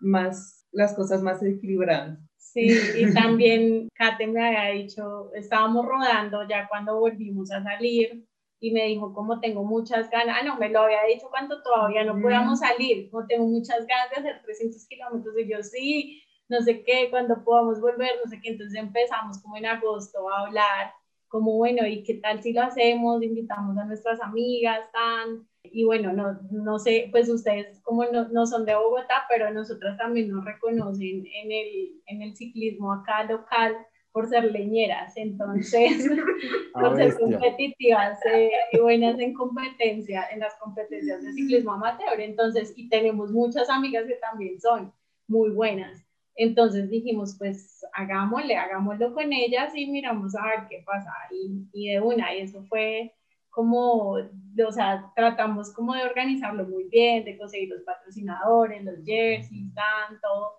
más, 0.00 0.66
las 0.72 0.94
cosas 0.94 1.22
más 1.22 1.42
equilibradas. 1.42 2.18
Sí, 2.38 2.70
y 2.96 3.12
también 3.12 3.88
Kate 3.94 4.26
me 4.28 4.46
había 4.46 4.80
dicho, 4.80 5.32
estábamos 5.34 5.84
rodando 5.84 6.46
ya 6.48 6.68
cuando 6.68 7.00
volvimos 7.00 7.50
a 7.50 7.62
salir 7.62 8.24
y 8.64 8.70
me 8.70 8.86
dijo, 8.86 9.12
como 9.12 9.40
tengo 9.40 9.62
muchas 9.62 10.08
ganas, 10.08 10.38
ah, 10.40 10.42
no, 10.42 10.56
me 10.56 10.70
lo 10.70 10.80
había 10.80 11.04
dicho 11.04 11.28
cuando 11.28 11.62
todavía 11.62 12.02
no 12.02 12.18
podíamos 12.18 12.60
salir, 12.60 13.10
como 13.10 13.26
tengo 13.26 13.44
muchas 13.44 13.86
ganas 13.86 14.10
de 14.10 14.16
hacer 14.16 14.42
300 14.42 14.86
kilómetros, 14.86 15.34
y 15.38 15.50
yo 15.50 15.62
sí, 15.62 16.22
no 16.48 16.62
sé 16.62 16.82
qué, 16.82 17.10
cuando 17.10 17.44
podamos 17.44 17.78
volver, 17.78 18.12
no 18.24 18.30
sé 18.30 18.40
qué. 18.40 18.52
Entonces 18.52 18.80
empezamos 18.80 19.42
como 19.42 19.58
en 19.58 19.66
agosto 19.66 20.30
a 20.30 20.46
hablar, 20.46 20.92
como 21.28 21.58
bueno, 21.58 21.86
¿y 21.86 22.02
qué 22.04 22.14
tal 22.14 22.42
si 22.42 22.54
lo 22.54 22.62
hacemos? 22.62 23.22
Invitamos 23.22 23.76
a 23.76 23.84
nuestras 23.84 24.18
amigas, 24.22 24.90
tan. 24.92 25.46
Y 25.62 25.84
bueno, 25.84 26.14
no, 26.14 26.38
no 26.50 26.78
sé, 26.78 27.08
pues 27.10 27.28
ustedes 27.28 27.82
como 27.82 28.06
no, 28.06 28.28
no 28.28 28.46
son 28.46 28.64
de 28.64 28.76
Bogotá, 28.76 29.26
pero 29.28 29.50
nosotras 29.52 29.98
también 29.98 30.30
nos 30.30 30.42
reconocen 30.42 31.26
en 31.26 31.52
el, 31.52 32.02
en 32.06 32.22
el 32.22 32.34
ciclismo 32.34 32.92
acá 32.94 33.24
local 33.24 33.76
por 34.14 34.28
ser 34.28 34.44
leñeras, 34.52 35.16
entonces, 35.16 36.08
ah, 36.74 36.82
por 36.82 36.96
ser 36.96 37.18
competitivas 37.18 38.24
eh, 38.32 38.48
y 38.70 38.78
buenas 38.78 39.18
en 39.18 39.34
competencia, 39.34 40.28
en 40.30 40.38
las 40.38 40.54
competencias 40.54 41.24
de 41.24 41.32
ciclismo 41.32 41.72
amateur, 41.72 42.20
entonces, 42.20 42.72
y 42.76 42.88
tenemos 42.88 43.32
muchas 43.32 43.68
amigas 43.68 44.06
que 44.06 44.14
también 44.14 44.60
son 44.60 44.92
muy 45.26 45.50
buenas. 45.50 46.06
Entonces 46.36 46.90
dijimos, 46.90 47.34
pues 47.38 47.84
hagámosle, 47.92 48.56
hagámoslo 48.56 49.12
con 49.12 49.32
ellas 49.32 49.72
y 49.74 49.90
miramos 49.90 50.36
a 50.36 50.46
ver 50.46 50.68
qué 50.70 50.84
pasa. 50.86 51.10
Y, 51.32 51.66
y 51.72 51.92
de 51.92 52.00
una, 52.00 52.36
y 52.36 52.42
eso 52.42 52.62
fue 52.68 53.12
como, 53.50 54.12
o 54.12 54.72
sea, 54.72 55.12
tratamos 55.16 55.72
como 55.72 55.92
de 55.92 56.04
organizarlo 56.04 56.68
muy 56.68 56.84
bien, 56.84 57.24
de 57.24 57.36
conseguir 57.36 57.68
los 57.68 57.82
patrocinadores, 57.82 58.84
los 58.84 59.04
jerseys, 59.04 59.74
tanto. 59.74 60.52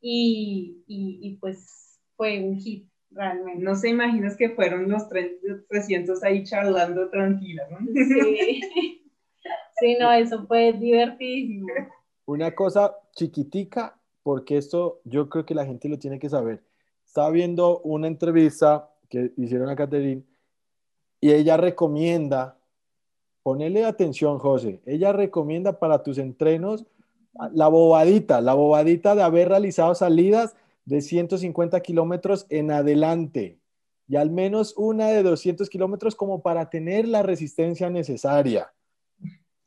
Y, 0.00 0.82
y, 0.86 1.18
y 1.22 1.36
pues 1.36 1.85
fue 2.16 2.42
un 2.42 2.56
hit 2.56 2.88
realmente. 3.10 3.62
No 3.62 3.74
se 3.74 3.88
imaginas 3.88 4.36
que 4.36 4.50
fueron 4.50 4.90
los 4.90 5.08
300 5.68 6.22
ahí 6.22 6.44
charlando 6.44 7.08
tranquila, 7.10 7.66
¿no? 7.70 7.78
Sí. 7.94 8.60
sí, 9.80 9.96
no, 10.00 10.12
eso 10.12 10.46
fue 10.46 10.72
divertidísimo. 10.72 11.68
Una 12.26 12.54
cosa 12.54 12.96
chiquitica 13.14 13.98
porque 14.22 14.56
esto 14.56 15.00
yo 15.04 15.28
creo 15.28 15.46
que 15.46 15.54
la 15.54 15.64
gente 15.64 15.88
lo 15.88 15.98
tiene 16.00 16.18
que 16.18 16.28
saber. 16.28 16.60
Estaba 17.06 17.30
viendo 17.30 17.78
una 17.82 18.08
entrevista 18.08 18.90
que 19.08 19.32
hicieron 19.36 19.68
a 19.68 19.76
Catherine 19.76 20.24
y 21.20 21.30
ella 21.30 21.56
recomienda, 21.56 22.58
ponele 23.44 23.84
atención, 23.84 24.40
José, 24.40 24.80
ella 24.84 25.12
recomienda 25.12 25.78
para 25.78 26.02
tus 26.02 26.18
entrenos 26.18 26.86
la 27.52 27.68
bobadita, 27.68 28.40
la 28.40 28.54
bobadita 28.54 29.14
de 29.14 29.22
haber 29.22 29.48
realizado 29.48 29.94
salidas 29.94 30.56
de 30.86 31.02
150 31.02 31.78
kilómetros 31.80 32.46
en 32.48 32.70
adelante 32.70 33.60
y 34.08 34.16
al 34.16 34.30
menos 34.30 34.72
una 34.76 35.08
de 35.08 35.22
200 35.22 35.68
kilómetros 35.68 36.14
como 36.14 36.40
para 36.40 36.70
tener 36.70 37.06
la 37.06 37.22
resistencia 37.22 37.90
necesaria 37.90 38.72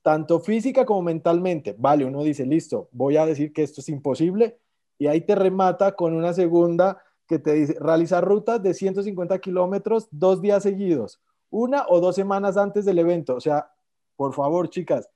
tanto 0.01 0.39
física 0.39 0.85
como 0.85 1.01
mentalmente. 1.01 1.75
Vale, 1.77 2.05
uno 2.05 2.23
dice, 2.23 2.45
listo, 2.45 2.89
voy 2.91 3.17
a 3.17 3.25
decir 3.25 3.53
que 3.53 3.63
esto 3.63 3.81
es 3.81 3.89
imposible 3.89 4.59
y 4.97 5.07
ahí 5.07 5.21
te 5.21 5.35
remata 5.35 5.95
con 5.95 6.13
una 6.13 6.33
segunda 6.33 7.01
que 7.27 7.39
te 7.39 7.53
dice, 7.53 7.77
realizar 7.79 8.23
rutas 8.25 8.61
de 8.63 8.73
150 8.73 9.37
kilómetros 9.39 10.07
dos 10.11 10.41
días 10.41 10.63
seguidos, 10.63 11.21
una 11.49 11.85
o 11.87 11.99
dos 11.99 12.15
semanas 12.15 12.57
antes 12.57 12.85
del 12.85 12.99
evento. 12.99 13.35
O 13.35 13.39
sea, 13.39 13.71
por 14.15 14.33
favor, 14.33 14.69
chicas, 14.69 15.09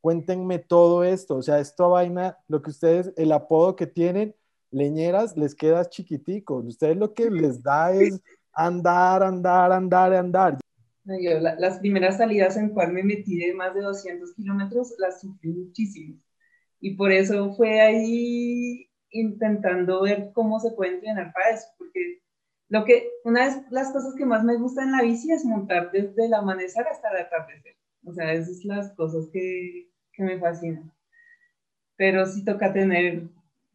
cuéntenme 0.00 0.58
todo 0.58 1.04
esto. 1.04 1.36
O 1.36 1.42
sea, 1.42 1.60
esta 1.60 1.86
vaina, 1.86 2.38
lo 2.48 2.62
que 2.62 2.70
ustedes, 2.70 3.12
el 3.16 3.30
apodo 3.32 3.76
que 3.76 3.86
tienen, 3.86 4.34
leñeras, 4.72 5.36
les 5.36 5.54
queda 5.54 5.88
chiquitico. 5.88 6.56
Ustedes 6.56 6.96
lo 6.96 7.14
que 7.14 7.30
les 7.30 7.62
da 7.62 7.92
es 7.92 8.20
andar, 8.52 9.22
andar, 9.22 9.70
andar, 9.72 10.12
andar 10.14 10.58
las 11.04 11.78
primeras 11.78 12.18
salidas 12.18 12.56
en 12.56 12.70
cual 12.70 12.92
me 12.92 13.02
metí 13.02 13.38
de 13.38 13.54
más 13.54 13.74
de 13.74 13.82
200 13.82 14.34
kilómetros 14.34 14.94
las 14.98 15.20
sufrí 15.20 15.50
muchísimo. 15.50 16.16
Y 16.80 16.96
por 16.96 17.12
eso 17.12 17.54
fue 17.54 17.80
ahí 17.80 18.88
intentando 19.10 20.02
ver 20.02 20.30
cómo 20.32 20.58
se 20.60 20.70
puede 20.72 20.94
entrenar 20.94 21.32
para 21.32 21.50
eso, 21.50 21.66
porque 21.78 22.22
lo 22.68 22.84
que, 22.84 23.10
una 23.24 23.50
de 23.50 23.62
las 23.70 23.92
cosas 23.92 24.14
que 24.16 24.24
más 24.24 24.42
me 24.44 24.56
gusta 24.56 24.82
en 24.82 24.92
la 24.92 25.02
bici 25.02 25.30
es 25.30 25.44
montar 25.44 25.90
desde 25.92 26.24
el 26.24 26.34
amanecer 26.34 26.86
hasta 26.86 27.10
el 27.10 27.26
atardecer. 27.26 27.76
O 28.04 28.12
sea, 28.12 28.32
esas 28.32 28.60
son 28.62 28.76
las 28.76 28.92
cosas 28.94 29.28
que, 29.32 29.90
que 30.12 30.22
me 30.22 30.38
fascinan. 30.38 30.90
Pero 31.96 32.24
sí 32.26 32.44
toca 32.44 32.72
tener, 32.72 33.28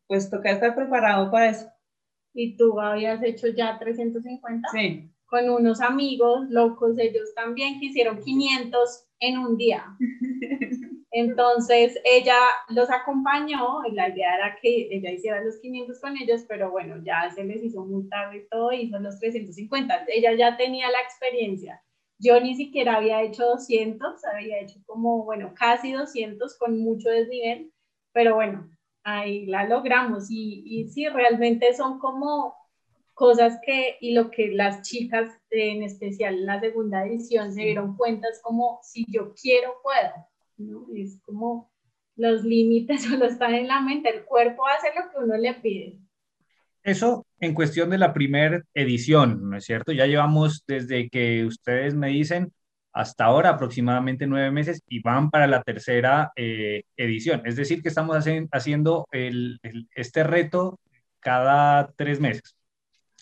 pues 0.08 0.30
toca 0.30 0.52
estar 0.52 0.76
preparado 0.76 1.30
para 1.30 1.50
eso. 1.50 1.68
¿Y 2.34 2.56
tú 2.56 2.80
habías 2.80 3.24
hecho 3.24 3.48
ya 3.48 3.78
350? 3.78 4.70
Sí 4.72 5.12
con 5.28 5.50
unos 5.50 5.82
amigos 5.82 6.50
locos, 6.50 6.98
ellos 6.98 7.34
también 7.36 7.80
que 7.80 7.88
hicieron 7.88 8.20
500 8.20 9.08
en 9.20 9.38
un 9.38 9.58
día. 9.58 9.86
Entonces 11.12 12.00
ella 12.04 12.38
los 12.70 12.90
acompañó 12.90 13.86
y 13.90 13.94
la 13.94 14.10
idea 14.10 14.36
era 14.36 14.58
que 14.62 14.88
ella 14.92 15.12
hiciera 15.12 15.44
los 15.44 15.58
500 15.60 16.00
con 16.00 16.18
ellos, 16.18 16.46
pero 16.48 16.72
bueno, 16.72 17.02
ya 17.04 17.30
se 17.30 17.44
les 17.44 17.64
hizo 17.64 17.86
muy 17.86 18.08
tarde 18.10 18.38
y 18.38 18.48
todo, 18.50 18.72
hizo 18.72 19.00
los 19.00 19.20
350. 19.20 20.06
Ella 20.08 20.34
ya 20.38 20.58
tenía 20.58 20.90
la 20.90 21.00
experiencia. 21.00 21.82
Yo 22.20 22.40
ni 22.40 22.56
siquiera 22.56 22.96
había 22.96 23.22
hecho 23.22 23.46
200, 23.46 24.26
había 24.26 24.60
hecho 24.60 24.80
como, 24.86 25.24
bueno, 25.24 25.54
casi 25.56 25.92
200 25.92 26.58
con 26.58 26.80
mucho 26.80 27.10
desnivel, 27.10 27.72
pero 28.12 28.36
bueno, 28.36 28.70
ahí 29.08 29.46
la 29.46 29.66
logramos 29.66 30.30
y, 30.30 30.64
y 30.66 30.90
sí, 30.90 31.08
realmente 31.08 31.74
son 31.74 31.98
como 31.98 32.56
cosas 33.14 33.58
que, 33.66 33.96
y 34.02 34.14
lo 34.14 34.30
que 34.30 34.50
las 34.50 34.82
chicas, 34.82 35.32
en 35.50 35.82
especial 35.82 36.36
en 36.36 36.46
la 36.46 36.60
segunda 36.60 37.06
edición, 37.06 37.54
se 37.54 37.62
dieron 37.62 37.96
cuenta 37.96 38.28
es 38.28 38.42
como, 38.42 38.80
si 38.84 39.06
yo 39.08 39.34
quiero, 39.34 39.76
puedo, 39.82 40.28
¿no? 40.58 40.88
Es 40.94 41.20
como 41.22 41.72
los 42.18 42.44
límites 42.44 43.04
solo 43.10 43.26
están 43.26 43.56
en 43.56 43.68
la 43.68 43.82
mente, 43.82 44.10
el 44.10 44.26
cuerpo 44.26 44.64
hace 44.68 44.90
lo 44.94 45.10
que 45.10 45.26
uno 45.26 45.38
le 45.38 45.54
pide. 45.54 46.00
Eso 46.84 47.26
en 47.40 47.54
cuestión 47.54 47.90
de 47.90 47.98
la 47.98 48.14
primera 48.14 48.62
edición, 48.74 49.50
¿no 49.50 49.58
es 49.58 49.66
cierto? 49.66 49.94
Ya 49.94 50.06
llevamos 50.06 50.64
desde 50.68 51.10
que 51.10 51.46
ustedes 51.46 51.96
me 51.96 52.10
dicen 52.10 52.52
hasta 52.98 53.25
ahora 53.25 53.51
aproximadamente 53.51 54.25
nueve 54.25 54.50
meses 54.50 54.82
y 54.88 55.01
van 55.01 55.30
para 55.30 55.46
la 55.46 55.62
tercera 55.62 56.32
eh, 56.36 56.84
edición. 56.98 57.44
Es 57.46 57.56
decir, 57.56 57.84
que 57.84 57.89
estamos 57.89 58.18
haciendo 58.51 59.08
este 59.12 60.24
reto 60.24 60.80
cada 61.20 61.92
tres 61.96 62.20
meses. 62.20 62.56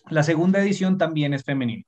La 0.09 0.23
segunda 0.23 0.61
edición 0.61 0.97
también 0.97 1.33
es 1.33 1.43
femenina 1.43 1.83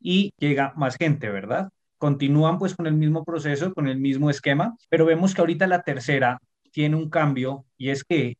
y 0.00 0.32
llega 0.38 0.72
más 0.74 0.96
gente, 0.96 1.28
¿verdad? 1.28 1.68
Continúan 1.98 2.58
pues 2.58 2.74
con 2.74 2.86
el 2.86 2.94
mismo 2.94 3.26
proceso, 3.26 3.74
con 3.74 3.88
el 3.88 3.98
mismo 3.98 4.30
esquema, 4.30 4.74
pero 4.88 5.04
vemos 5.04 5.34
que 5.34 5.42
ahorita 5.42 5.66
la 5.66 5.82
tercera 5.82 6.38
tiene 6.72 6.96
un 6.96 7.10
cambio 7.10 7.66
y 7.76 7.90
es 7.90 8.04
que 8.04 8.38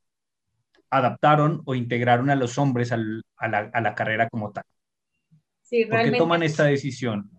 adaptaron 0.89 1.61
o 1.67 1.75
integraron 1.75 2.31
a 2.31 2.37
los 2.37 2.57
hombres 2.57 2.91
a, 2.91 2.97
la, 2.97 3.95
carrera 3.95 4.31
como 4.31 4.51
tal. 4.51 4.65
Sí, 5.61 5.85
¿Por 5.85 6.03
qué 6.05 6.13
toman 6.13 6.43
esta 6.43 6.65
decisión? 6.65 7.38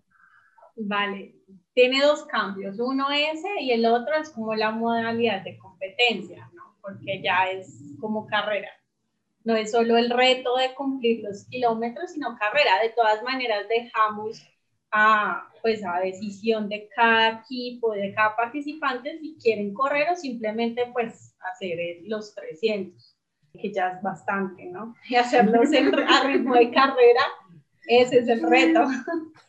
Vale, 0.76 1.34
tiene 1.74 2.02
dos 2.02 2.24
cambios, 2.24 2.78
uno 2.78 3.10
ese 3.10 3.60
y 3.60 3.72
el 3.72 3.86
otro 3.86 4.14
es 4.16 4.30
como 4.30 4.54
la 4.54 4.70
modalidad 4.70 5.42
de 5.42 5.58
competencia, 5.58 6.50
¿no? 6.54 6.76
Porque 6.80 7.22
ya 7.22 7.50
es 7.50 7.80
como 8.00 8.26
carrera. 8.26 8.70
No 9.44 9.56
es 9.56 9.70
solo 9.70 9.96
el 9.96 10.10
reto 10.10 10.56
de 10.56 10.74
cumplir 10.74 11.22
los 11.22 11.44
kilómetros, 11.44 12.12
sino 12.12 12.36
carrera. 12.38 12.82
De 12.82 12.90
todas 12.90 13.22
maneras, 13.22 13.66
dejamos 13.68 14.42
a, 14.90 15.48
pues, 15.62 15.84
a 15.84 16.00
decisión 16.00 16.68
de 16.68 16.88
cada 16.94 17.40
equipo, 17.40 17.92
de 17.92 18.12
cada 18.14 18.36
participante, 18.36 19.18
si 19.18 19.38
quieren 19.40 19.72
correr 19.72 20.10
o 20.10 20.16
simplemente 20.16 20.86
pues 20.92 21.34
hacer 21.52 21.78
los 22.02 22.34
300, 22.34 23.16
que 23.58 23.72
ya 23.72 23.92
es 23.92 24.02
bastante, 24.02 24.66
¿no? 24.66 24.94
Y 25.08 25.14
hacerlos 25.16 25.72
en, 25.72 25.94
a 25.94 26.24
ritmo 26.24 26.54
de 26.54 26.70
carrera, 26.70 27.22
ese 27.86 28.18
es 28.18 28.28
el 28.28 28.42
reto. 28.42 28.84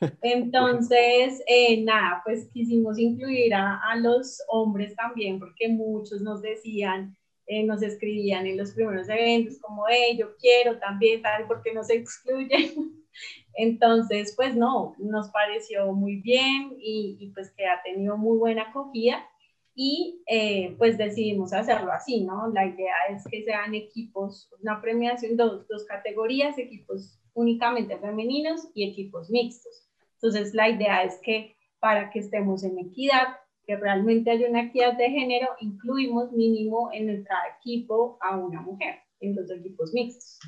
Entonces, 0.22 1.44
eh, 1.48 1.84
nada, 1.84 2.22
pues 2.24 2.48
quisimos 2.54 2.98
incluir 2.98 3.54
a, 3.54 3.80
a, 3.92 3.96
los 3.98 4.42
hombres 4.48 4.96
también, 4.96 5.40
porque 5.40 5.68
muchos 5.70 6.22
nos 6.22 6.42
decían, 6.42 7.16
eh, 7.48 7.64
nos 7.64 7.82
escribían 7.82 8.48
en 8.48 8.58
los 8.58 8.72
primeros 8.72 9.10
eventos 9.10 9.60
como, 9.60 9.84
hey, 9.90 10.18
yo 10.18 10.36
quiero 10.38 10.80
también, 10.80 11.22
tal, 11.22 11.48
porque 11.48 11.74
no 11.74 11.84
se 11.84 11.96
excluyen. 11.96 12.96
Entonces, 13.56 14.34
pues 14.36 14.56
no, 14.56 14.96
nos 14.98 15.30
pareció 15.30 15.92
muy 15.92 16.22
bien 16.22 16.74
y, 16.80 17.32
pues 17.34 17.52
que 17.52 17.66
ha 17.66 17.82
tenido 17.84 18.18
muy 18.18 18.38
buena 18.38 18.64
acogida 18.64 19.28
y 19.76 20.22
eh, 20.28 20.76
pues 20.78 20.98
decidimos 20.98 21.52
hacerlo 21.54 21.92
así, 21.92 22.24
¿no? 22.24 22.50
La 22.54 22.66
idea 22.66 22.94
es 23.10 23.24
que 23.30 23.44
sean 23.44 23.76
equipos, 23.76 24.50
una 24.62 24.82
premiación, 24.82 25.36
dos, 25.36 25.68
dos 25.68 25.86
categorías, 25.86 26.58
equipos 26.58 27.21
únicamente 27.34 27.98
femeninos 27.98 28.70
y 28.74 28.90
equipos 28.90 29.30
mixtos. 29.30 29.88
Entonces, 30.16 30.54
la 30.54 30.70
idea 30.70 31.04
es 31.04 31.20
que 31.24 31.56
para 31.80 32.10
que 32.12 32.20
estemos 32.20 32.64
en 32.64 32.78
equidad, 32.78 33.38
que 33.66 33.76
realmente 33.76 34.32
haya 34.32 34.50
una 34.50 34.64
equidad 34.64 34.98
de 34.98 35.10
género, 35.10 35.48
incluimos 35.60 36.32
mínimo 36.32 36.90
en 36.94 37.08
nuestro 37.08 37.36
equipo 37.60 38.18
a 38.22 38.38
una 38.38 38.62
mujer 38.62 38.96
en 39.20 39.36
los 39.36 39.50
equipos 39.52 39.94
mixtos. 39.94 40.40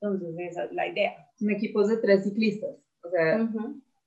Entonces, 0.00 0.34
esa 0.38 0.64
es 0.64 0.72
la 0.72 0.88
idea. 0.88 1.12
Son 1.36 1.50
equipos 1.50 1.88
de 1.88 1.98
tres 1.98 2.24
ciclistas, 2.24 2.76
o 3.04 3.10
sea, 3.10 3.48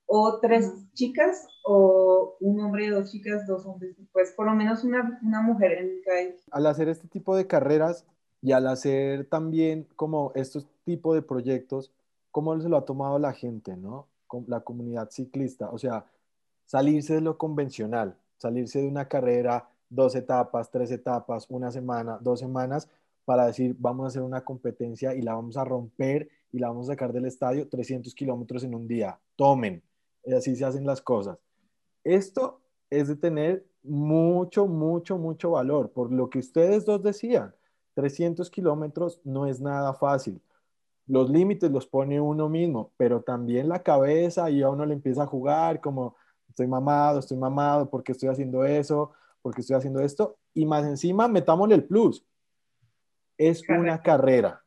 o 0.06 0.40
tres 0.40 0.72
chicas, 0.94 1.48
o 1.64 2.36
un 2.40 2.60
hombre 2.62 2.86
y 2.86 2.90
dos 2.90 3.12
chicas, 3.12 3.48
dos 3.48 3.66
hombres, 3.66 3.96
pues 4.12 4.32
por 4.34 4.46
lo 4.46 4.54
menos 4.54 4.84
una, 4.84 5.20
una 5.24 5.42
mujer 5.42 5.74
en 5.74 6.02
cada 6.04 6.20
Al 6.52 6.66
hacer 6.68 6.90
este 6.90 7.08
tipo 7.08 7.36
de 7.36 7.48
carreras 7.48 8.06
y 8.42 8.52
al 8.52 8.68
hacer 8.68 9.26
también 9.26 9.88
como 9.96 10.32
estos 10.36 10.68
tipos 10.84 11.16
de 11.16 11.22
proyectos, 11.22 11.92
¿cómo 12.34 12.60
se 12.60 12.68
lo 12.68 12.78
ha 12.78 12.84
tomado 12.84 13.20
la 13.20 13.32
gente, 13.32 13.78
no? 13.78 14.08
La 14.48 14.62
comunidad 14.62 15.12
ciclista, 15.12 15.70
o 15.70 15.78
sea, 15.78 16.06
salirse 16.66 17.14
de 17.14 17.22
lo 17.22 17.38
convencional, 17.38 18.18
salirse 18.38 18.82
de 18.82 18.88
una 18.88 19.08
carrera, 19.08 19.70
dos 19.88 20.16
etapas, 20.16 20.72
tres 20.72 20.90
etapas, 20.90 21.46
una 21.50 21.72
semana, 21.72 22.18
dos 22.20 22.40
semanas, 22.40 22.90
para 23.24 23.46
decir, 23.46 23.76
vamos 23.78 24.06
a 24.06 24.08
hacer 24.08 24.24
una 24.24 24.44
competencia 24.44 25.14
y 25.14 25.22
la 25.22 25.36
vamos 25.36 25.56
a 25.58 25.64
romper 25.64 26.28
y 26.52 26.58
la 26.58 26.70
vamos 26.70 26.90
a 26.90 26.94
sacar 26.94 27.14
del 27.14 27.26
estadio 27.26 27.70
300 27.70 28.14
kilómetros 28.16 28.64
en 28.64 28.74
un 28.74 28.88
día. 28.88 29.20
Tomen. 29.36 29.84
Así 30.36 30.56
se 30.56 30.66
hacen 30.66 30.88
las 30.88 31.02
cosas. 31.02 31.38
Esto 32.04 32.62
es 32.90 33.10
de 33.10 33.16
tener 33.16 33.64
mucho, 33.84 34.66
mucho, 34.66 35.20
mucho 35.20 35.52
valor. 35.52 35.92
Por 35.92 36.12
lo 36.12 36.32
que 36.32 36.40
ustedes 36.40 36.84
dos 36.84 37.04
decían, 37.04 37.54
300 37.94 38.50
kilómetros 38.50 39.22
no 39.24 39.46
es 39.46 39.62
nada 39.62 39.94
fácil. 39.94 40.42
Los 41.08 41.30
límites 41.30 41.72
los 41.72 41.86
pone 41.86 42.20
uno 42.22 42.50
mismo, 42.50 42.92
pero 42.98 43.22
también 43.22 43.68
la 43.68 43.84
cabeza 43.84 44.50
y 44.50 44.62
a 44.62 44.70
uno 44.70 44.86
le 44.86 44.94
empieza 44.94 45.24
a 45.24 45.28
jugar 45.28 45.82
como 45.82 46.16
estoy 46.48 46.68
mamado, 46.68 47.20
estoy 47.20 47.38
mamado, 47.38 47.90
porque 47.90 48.12
estoy 48.12 48.30
haciendo 48.30 48.64
eso, 48.64 49.12
porque 49.42 49.62
estoy 49.62 49.76
haciendo 49.76 50.00
esto. 50.02 50.38
Y 50.54 50.66
más 50.66 50.86
encima, 50.86 51.28
metámosle 51.28 51.76
el 51.76 51.84
plus 51.84 52.26
es 53.38 53.64
una 53.68 54.02
carrera. 54.02 54.64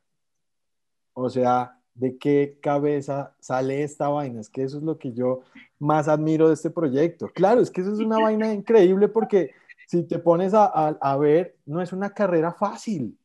O 1.13 1.29
sea, 1.29 1.79
¿de 1.93 2.17
qué 2.17 2.59
cabeza 2.61 3.35
sale 3.39 3.83
esta 3.83 4.09
vaina? 4.09 4.41
Es 4.41 4.49
que 4.49 4.63
eso 4.63 4.77
es 4.77 4.83
lo 4.83 4.97
que 4.97 5.13
yo 5.13 5.41
más 5.79 6.07
admiro 6.07 6.47
de 6.47 6.53
este 6.53 6.69
proyecto. 6.69 7.29
Claro, 7.33 7.61
es 7.61 7.71
que 7.71 7.81
eso 7.81 7.93
es 7.93 7.99
una 7.99 8.19
vaina 8.21 8.53
increíble 8.53 9.07
porque 9.07 9.51
si 9.87 10.03
te 10.03 10.19
pones 10.19 10.53
a, 10.53 10.65
a, 10.65 11.17
ver, 11.17 11.55
no 11.65 11.81
es 11.81 11.93
una 11.93 12.13
carrera 12.13 12.53
fácil. 12.53 13.17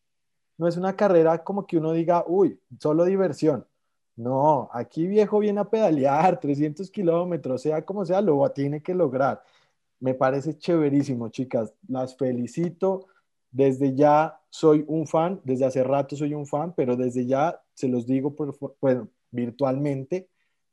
No 0.62 0.68
es 0.68 0.76
una 0.76 0.94
carrera 0.94 1.42
como 1.42 1.66
que 1.66 1.76
uno 1.76 1.92
diga, 1.92 2.22
uy, 2.24 2.56
solo 2.78 3.04
diversión. 3.04 3.66
No, 4.14 4.70
aquí 4.72 5.08
viejo 5.08 5.40
viene 5.40 5.58
a 5.58 5.64
pedalear 5.64 6.38
300 6.38 6.88
kilómetros, 6.88 7.62
sea 7.62 7.84
como 7.84 8.06
sea, 8.06 8.20
lo 8.20 8.48
tiene 8.52 8.80
que 8.80 8.94
lograr. 8.94 9.42
Me 9.98 10.14
parece 10.14 10.56
chéverísimo, 10.56 11.30
chicas. 11.30 11.74
Las 11.88 12.16
felicito 12.16 13.08
desde 13.50 13.96
ya 13.96 14.40
soy 14.50 14.84
un 14.86 15.08
fan, 15.08 15.40
desde 15.42 15.64
hace 15.64 15.82
rato 15.82 16.14
soy 16.14 16.32
un 16.32 16.46
fan, 16.46 16.72
pero 16.76 16.94
desde 16.94 17.26
ya 17.26 17.60
se 17.74 17.88
los 17.88 18.06
digo 18.06 18.36
por, 18.36 18.56
virtualmente 19.32 20.28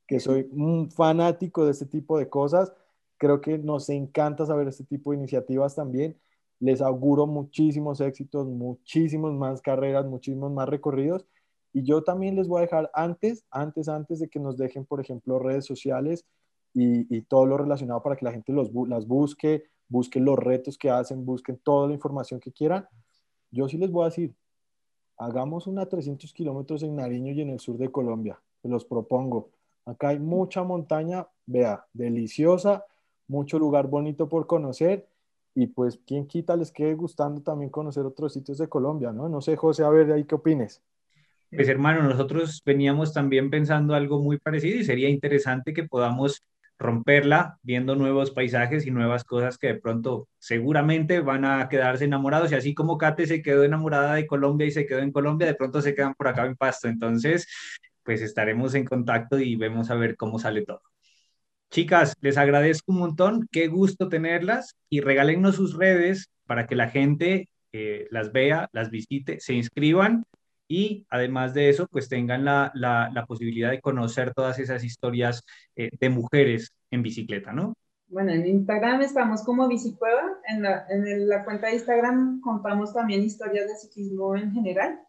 que 0.05 0.19
soy 0.19 0.47
un 0.51 0.91
fanático 0.91 1.65
de 1.65 1.71
este 1.71 1.87
tipo 1.87 2.19
de 2.19 2.29
cosas. 2.29 2.71
Creo 3.17 3.41
que 3.41 3.57
nos 3.57 3.89
encanta 3.89 4.45
saber 4.45 4.67
este 4.67 4.83
tipo 4.83 5.09
de 5.09 5.17
iniciativas 5.17 5.73
también. 5.73 6.15
Les 6.59 6.81
auguro 6.81 7.25
muchísimos 7.25 8.01
éxitos, 8.01 8.47
muchísimas 8.47 9.33
más 9.33 9.61
carreras, 9.61 10.05
muchísimos 10.05 10.51
más 10.51 10.67
recorridos. 10.67 11.25
Y 11.71 11.83
yo 11.83 12.03
también 12.03 12.35
les 12.35 12.47
voy 12.47 12.59
a 12.59 12.61
dejar 12.61 12.89
antes, 12.93 13.45
antes, 13.51 13.87
antes 13.87 14.19
de 14.19 14.29
que 14.29 14.39
nos 14.39 14.57
dejen, 14.57 14.85
por 14.85 14.99
ejemplo, 14.99 15.39
redes 15.39 15.65
sociales 15.65 16.25
y, 16.73 17.21
todo 17.23 17.45
lo 17.45 17.57
relacionado 17.57 18.01
para 18.01 18.15
que 18.15 18.25
la 18.25 18.31
gente 18.31 18.51
los, 18.53 18.71
las 18.87 19.07
busque, 19.07 19.63
busquen 19.87 20.25
los 20.25 20.37
retos 20.37 20.77
que 20.77 20.89
hacen, 20.89 21.25
busquen 21.25 21.59
toda 21.63 21.87
la 21.87 21.93
información 21.93 22.39
que 22.39 22.51
quieran. 22.51 22.87
Yo 23.51 23.67
sí 23.67 23.77
les 23.77 23.91
voy 23.91 24.03
a 24.03 24.09
decir, 24.09 24.35
hagamos 25.17 25.67
una 25.67 25.87
300 25.87 26.31
kilómetros 26.33 26.83
en 26.83 26.95
Nariño 26.95 27.33
y 27.33 27.41
en 27.41 27.49
el 27.49 27.59
sur 27.59 27.77
de 27.77 27.91
Colombia, 27.91 28.39
se 28.61 28.69
los 28.69 28.85
propongo. 28.85 29.49
Acá 29.85 30.09
hay 30.09 30.19
mucha 30.19 30.63
montaña, 30.63 31.27
vea, 31.45 31.85
deliciosa, 31.93 32.85
mucho 33.27 33.57
lugar 33.59 33.87
bonito 33.87 34.29
por 34.29 34.47
conocer 34.47 35.08
y 35.55 35.67
pues 35.67 35.99
quién 36.05 36.27
quita 36.27 36.55
les 36.55 36.71
quede 36.71 36.93
gustando 36.93 37.41
también 37.41 37.69
conocer 37.69 38.05
otros 38.05 38.33
sitios 38.33 38.57
de 38.57 38.69
Colombia, 38.69 39.11
¿no? 39.11 39.29
No 39.29 39.41
sé, 39.41 39.55
José, 39.55 39.83
a 39.83 39.89
ver 39.89 40.07
de 40.07 40.13
ahí 40.13 40.23
qué 40.25 40.35
opines. 40.35 40.81
Pues 41.51 41.67
hermano, 41.67 42.03
nosotros 42.03 42.61
veníamos 42.63 43.11
también 43.11 43.49
pensando 43.49 43.95
algo 43.95 44.21
muy 44.21 44.37
parecido 44.37 44.79
y 44.79 44.83
sería 44.83 45.09
interesante 45.09 45.73
que 45.73 45.83
podamos 45.83 46.43
romperla 46.77 47.57
viendo 47.61 47.95
nuevos 47.95 48.31
paisajes 48.31 48.87
y 48.87 48.91
nuevas 48.91 49.25
cosas 49.25 49.57
que 49.57 49.67
de 49.67 49.75
pronto 49.75 50.29
seguramente 50.37 51.19
van 51.19 51.43
a 51.43 51.67
quedarse 51.67 52.05
enamorados 52.05 52.51
y 52.51 52.55
así 52.55 52.73
como 52.73 52.97
Kate 52.97 53.27
se 53.27 53.41
quedó 53.41 53.63
enamorada 53.63 54.13
de 54.15 54.25
Colombia 54.25 54.65
y 54.65 54.71
se 54.71 54.85
quedó 54.85 54.99
en 54.99 55.11
Colombia, 55.11 55.47
de 55.47 55.55
pronto 55.55 55.81
se 55.81 55.93
quedan 55.93 56.13
por 56.13 56.29
acá 56.29 56.45
en 56.45 56.55
Pasto. 56.55 56.87
Entonces, 56.87 57.47
pues 58.03 58.21
estaremos 58.21 58.75
en 58.75 58.85
contacto 58.85 59.39
y 59.39 59.55
vemos 59.55 59.91
a 59.91 59.95
ver 59.95 60.15
cómo 60.15 60.39
sale 60.39 60.63
todo. 60.65 60.81
Chicas, 61.71 62.15
les 62.21 62.37
agradezco 62.37 62.91
un 62.91 62.99
montón, 62.99 63.47
qué 63.51 63.67
gusto 63.67 64.09
tenerlas 64.09 64.75
y 64.89 65.01
regálennos 65.01 65.55
sus 65.55 65.77
redes 65.77 66.29
para 66.47 66.65
que 66.65 66.75
la 66.75 66.89
gente 66.89 67.47
eh, 67.71 68.07
las 68.09 68.31
vea, 68.31 68.69
las 68.71 68.89
visite, 68.89 69.39
se 69.39 69.53
inscriban 69.53 70.25
y 70.67 71.05
además 71.09 71.53
de 71.53 71.69
eso, 71.69 71.87
pues 71.87 72.09
tengan 72.09 72.43
la, 72.43 72.71
la, 72.73 73.25
posibilidad 73.27 73.69
de 73.69 73.81
conocer 73.81 74.33
todas 74.33 74.57
esas 74.57 74.83
historias 74.83 75.43
eh, 75.75 75.89
de 75.99 76.09
mujeres 76.09 76.73
en 76.89 77.03
bicicleta, 77.03 77.53
¿no? 77.53 77.73
Bueno, 78.07 78.31
en 78.31 78.47
Instagram 78.47 79.01
estamos 79.01 79.43
como 79.43 79.67
Bicicueva, 79.67 80.39
en 80.47 80.63
la, 80.63 80.85
en 80.89 81.29
la 81.29 81.45
cuenta 81.45 81.67
de 81.67 81.73
Instagram 81.73 82.41
contamos 82.41 82.93
también 82.93 83.23
historias 83.23 83.67
de 83.67 83.75
ciclismo 83.75 84.35
en 84.35 84.51
general. 84.51 84.99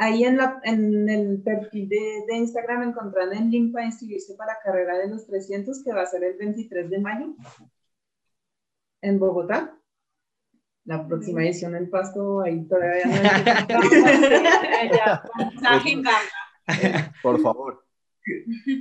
Ahí 0.00 0.22
en, 0.22 0.36
la, 0.36 0.60
en 0.62 1.08
el 1.08 1.42
perfil 1.42 1.88
de, 1.88 2.22
de, 2.28 2.36
Instagram 2.36 2.90
encontrarán 2.90 3.36
el 3.36 3.50
link 3.50 3.72
para 3.72 3.86
inscribirse 3.86 4.36
para 4.36 4.52
la 4.52 4.60
carrera 4.62 4.96
de 4.96 5.08
los 5.08 5.26
300 5.26 5.82
que 5.82 5.92
va 5.92 6.02
a 6.02 6.06
ser 6.06 6.22
el 6.22 6.38
23 6.38 6.88
de 6.88 7.00
mayo 7.00 7.34
en 9.02 9.18
Bogotá. 9.18 9.76
La 10.84 11.04
próxima 11.06 11.42
edición 11.42 11.74
en 11.74 11.90
Pasto, 11.90 12.42
ahí 12.42 12.64
todavía 12.66 13.06
no 13.06 13.12
Por 17.22 17.42
favor. 17.42 17.84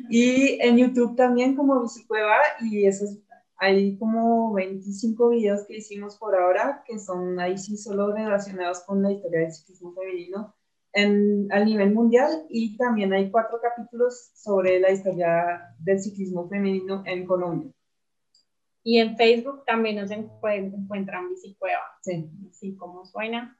Y 0.09 0.59
en 0.61 0.77
YouTube 0.77 1.15
también 1.15 1.55
como 1.55 1.81
Bicicueva 1.81 2.37
y 2.61 2.85
esos, 2.85 3.17
hay 3.57 3.97
como 3.97 4.53
25 4.53 5.29
videos 5.29 5.65
que 5.67 5.77
hicimos 5.77 6.15
por 6.17 6.35
ahora 6.35 6.83
que 6.85 6.99
son 6.99 7.39
ahí 7.39 7.57
sí 7.57 7.75
solo 7.75 8.13
relacionados 8.13 8.81
con 8.81 9.01
la 9.01 9.11
historia 9.11 9.39
del 9.39 9.51
ciclismo 9.51 9.93
femenino 9.93 10.53
en, 10.93 11.47
a 11.51 11.59
nivel 11.59 11.93
mundial 11.93 12.45
y 12.49 12.77
también 12.77 13.13
hay 13.13 13.29
cuatro 13.29 13.59
capítulos 13.61 14.31
sobre 14.35 14.79
la 14.79 14.91
historia 14.91 15.61
del 15.79 15.99
ciclismo 15.99 16.47
femenino 16.49 17.03
en 17.05 17.25
Colombia. 17.25 17.71
Y 18.83 18.99
en 18.99 19.17
Facebook 19.17 19.65
también 19.65 19.97
nos 19.97 20.11
encuentran 20.11 21.29
Bicicueva, 21.29 21.83
sí. 22.01 22.29
así 22.49 22.75
como 22.77 23.05
suena. 23.05 23.59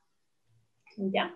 Ya. 0.95 1.35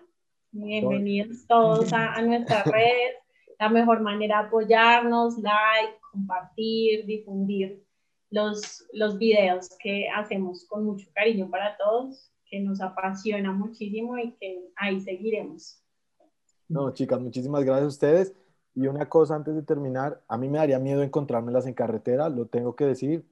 Bienvenidos 0.50 1.46
todos 1.46 1.92
a, 1.92 2.14
a 2.14 2.22
nuestras 2.22 2.64
redes. 2.72 3.16
La 3.58 3.68
mejor 3.68 4.00
manera 4.00 4.40
de 4.40 4.46
apoyarnos, 4.48 5.38
like, 5.38 5.98
compartir, 6.10 7.06
difundir 7.06 7.84
los, 8.30 8.86
los 8.92 9.18
videos 9.18 9.68
que 9.78 10.08
hacemos 10.08 10.64
con 10.68 10.84
mucho 10.86 11.06
cariño 11.14 11.50
para 11.50 11.76
todos, 11.76 12.32
que 12.46 12.60
nos 12.60 12.80
apasiona 12.80 13.52
muchísimo 13.52 14.18
y 14.18 14.32
que 14.32 14.68
ahí 14.76 15.00
seguiremos. 15.00 15.81
No, 16.72 16.90
chicas, 16.94 17.20
muchísimas 17.20 17.64
gracias 17.64 17.84
a 17.84 17.88
ustedes. 17.88 18.34
Y 18.74 18.86
una 18.86 19.06
cosa 19.06 19.34
antes 19.34 19.54
de 19.54 19.62
terminar, 19.62 20.22
a 20.26 20.38
mí 20.38 20.48
me 20.48 20.56
daría 20.56 20.78
miedo 20.78 21.02
encontrármelas 21.02 21.66
en 21.66 21.74
carretera, 21.74 22.30
lo 22.30 22.46
tengo 22.46 22.74
que 22.74 22.86
decir, 22.86 23.26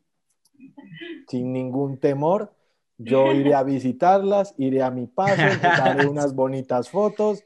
sin 1.26 1.50
ningún 1.50 1.98
temor. 1.98 2.53
Yo 2.98 3.33
iré 3.33 3.55
a 3.55 3.62
visitarlas, 3.62 4.55
iré 4.59 4.83
a 4.83 4.90
mi 4.90 5.07
paso, 5.07 5.40
daré 5.62 6.07
unas 6.07 6.35
bonitas 6.35 6.90
fotos, 6.90 7.42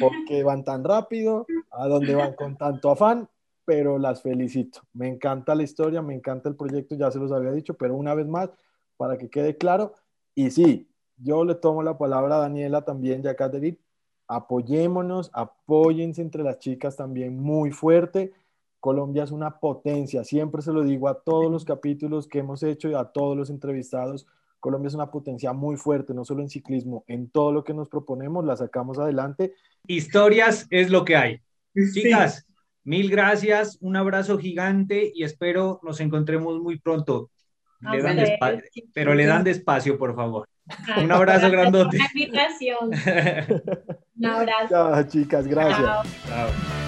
porque 0.00 0.42
van 0.42 0.64
tan 0.64 0.82
rápido, 0.82 1.46
a 1.70 1.86
dónde 1.86 2.14
van 2.14 2.32
con 2.32 2.56
tanto 2.56 2.90
afán, 2.90 3.28
pero 3.66 3.98
las 3.98 4.22
felicito. 4.22 4.80
Me 4.94 5.06
encanta 5.06 5.54
la 5.54 5.64
historia, 5.64 6.00
me 6.00 6.14
encanta 6.14 6.48
el 6.48 6.56
proyecto, 6.56 6.94
ya 6.94 7.10
se 7.10 7.18
los 7.18 7.30
había 7.30 7.52
dicho, 7.52 7.74
pero 7.74 7.94
una 7.94 8.14
vez 8.14 8.26
más, 8.26 8.48
para 8.96 9.18
que 9.18 9.28
quede 9.28 9.58
claro, 9.58 9.92
y 10.34 10.50
sí, 10.50 10.88
yo 11.18 11.44
le 11.44 11.56
tomo 11.56 11.82
la 11.82 11.98
palabra 11.98 12.36
a 12.36 12.40
Daniela 12.40 12.86
también, 12.86 13.22
ya 13.22 13.36
Catherine, 13.36 13.78
apoyémonos, 14.28 15.30
apóyense 15.32 16.22
entre 16.22 16.42
las 16.42 16.58
chicas 16.58 16.96
también 16.96 17.38
muy 17.38 17.70
fuerte. 17.70 18.32
Colombia 18.80 19.24
es 19.24 19.30
una 19.30 19.58
potencia, 19.58 20.22
siempre 20.24 20.62
se 20.62 20.72
lo 20.72 20.84
digo 20.84 21.08
a 21.08 21.20
todos 21.22 21.50
los 21.50 21.64
capítulos 21.64 22.28
que 22.28 22.38
hemos 22.38 22.62
hecho 22.62 22.88
y 22.88 22.94
a 22.94 23.04
todos 23.04 23.36
los 23.36 23.50
entrevistados. 23.50 24.26
Colombia 24.60 24.88
es 24.88 24.94
una 24.94 25.10
potencia 25.10 25.52
muy 25.52 25.76
fuerte, 25.76 26.14
no 26.14 26.24
solo 26.24 26.42
en 26.42 26.48
ciclismo, 26.48 27.04
en 27.06 27.28
todo 27.30 27.52
lo 27.52 27.64
que 27.64 27.74
nos 27.74 27.88
proponemos, 27.88 28.44
la 28.44 28.56
sacamos 28.56 28.98
adelante. 28.98 29.54
Historias 29.86 30.66
es 30.70 30.90
lo 30.90 31.04
que 31.04 31.16
hay. 31.16 31.40
Chicas, 31.92 32.46
mil 32.84 33.10
gracias, 33.10 33.78
un 33.80 33.96
abrazo 33.96 34.38
gigante 34.38 35.10
y 35.14 35.24
espero 35.24 35.80
nos 35.82 36.00
encontremos 36.00 36.60
muy 36.60 36.78
pronto. 36.78 37.30
pero 38.94 39.14
le 39.14 39.26
dan 39.26 39.44
despacio, 39.44 39.98
por 39.98 40.14
favor. 40.14 40.48
Un 40.96 41.12
abrazo 41.12 41.50
grandote. 41.50 41.96
invitación. 41.96 42.90
Un 44.18 44.26
abrazo. 44.26 44.68
Chao, 44.70 45.02
chicas, 45.04 45.46
gracias. 45.46 45.78
Chao. 46.28 46.85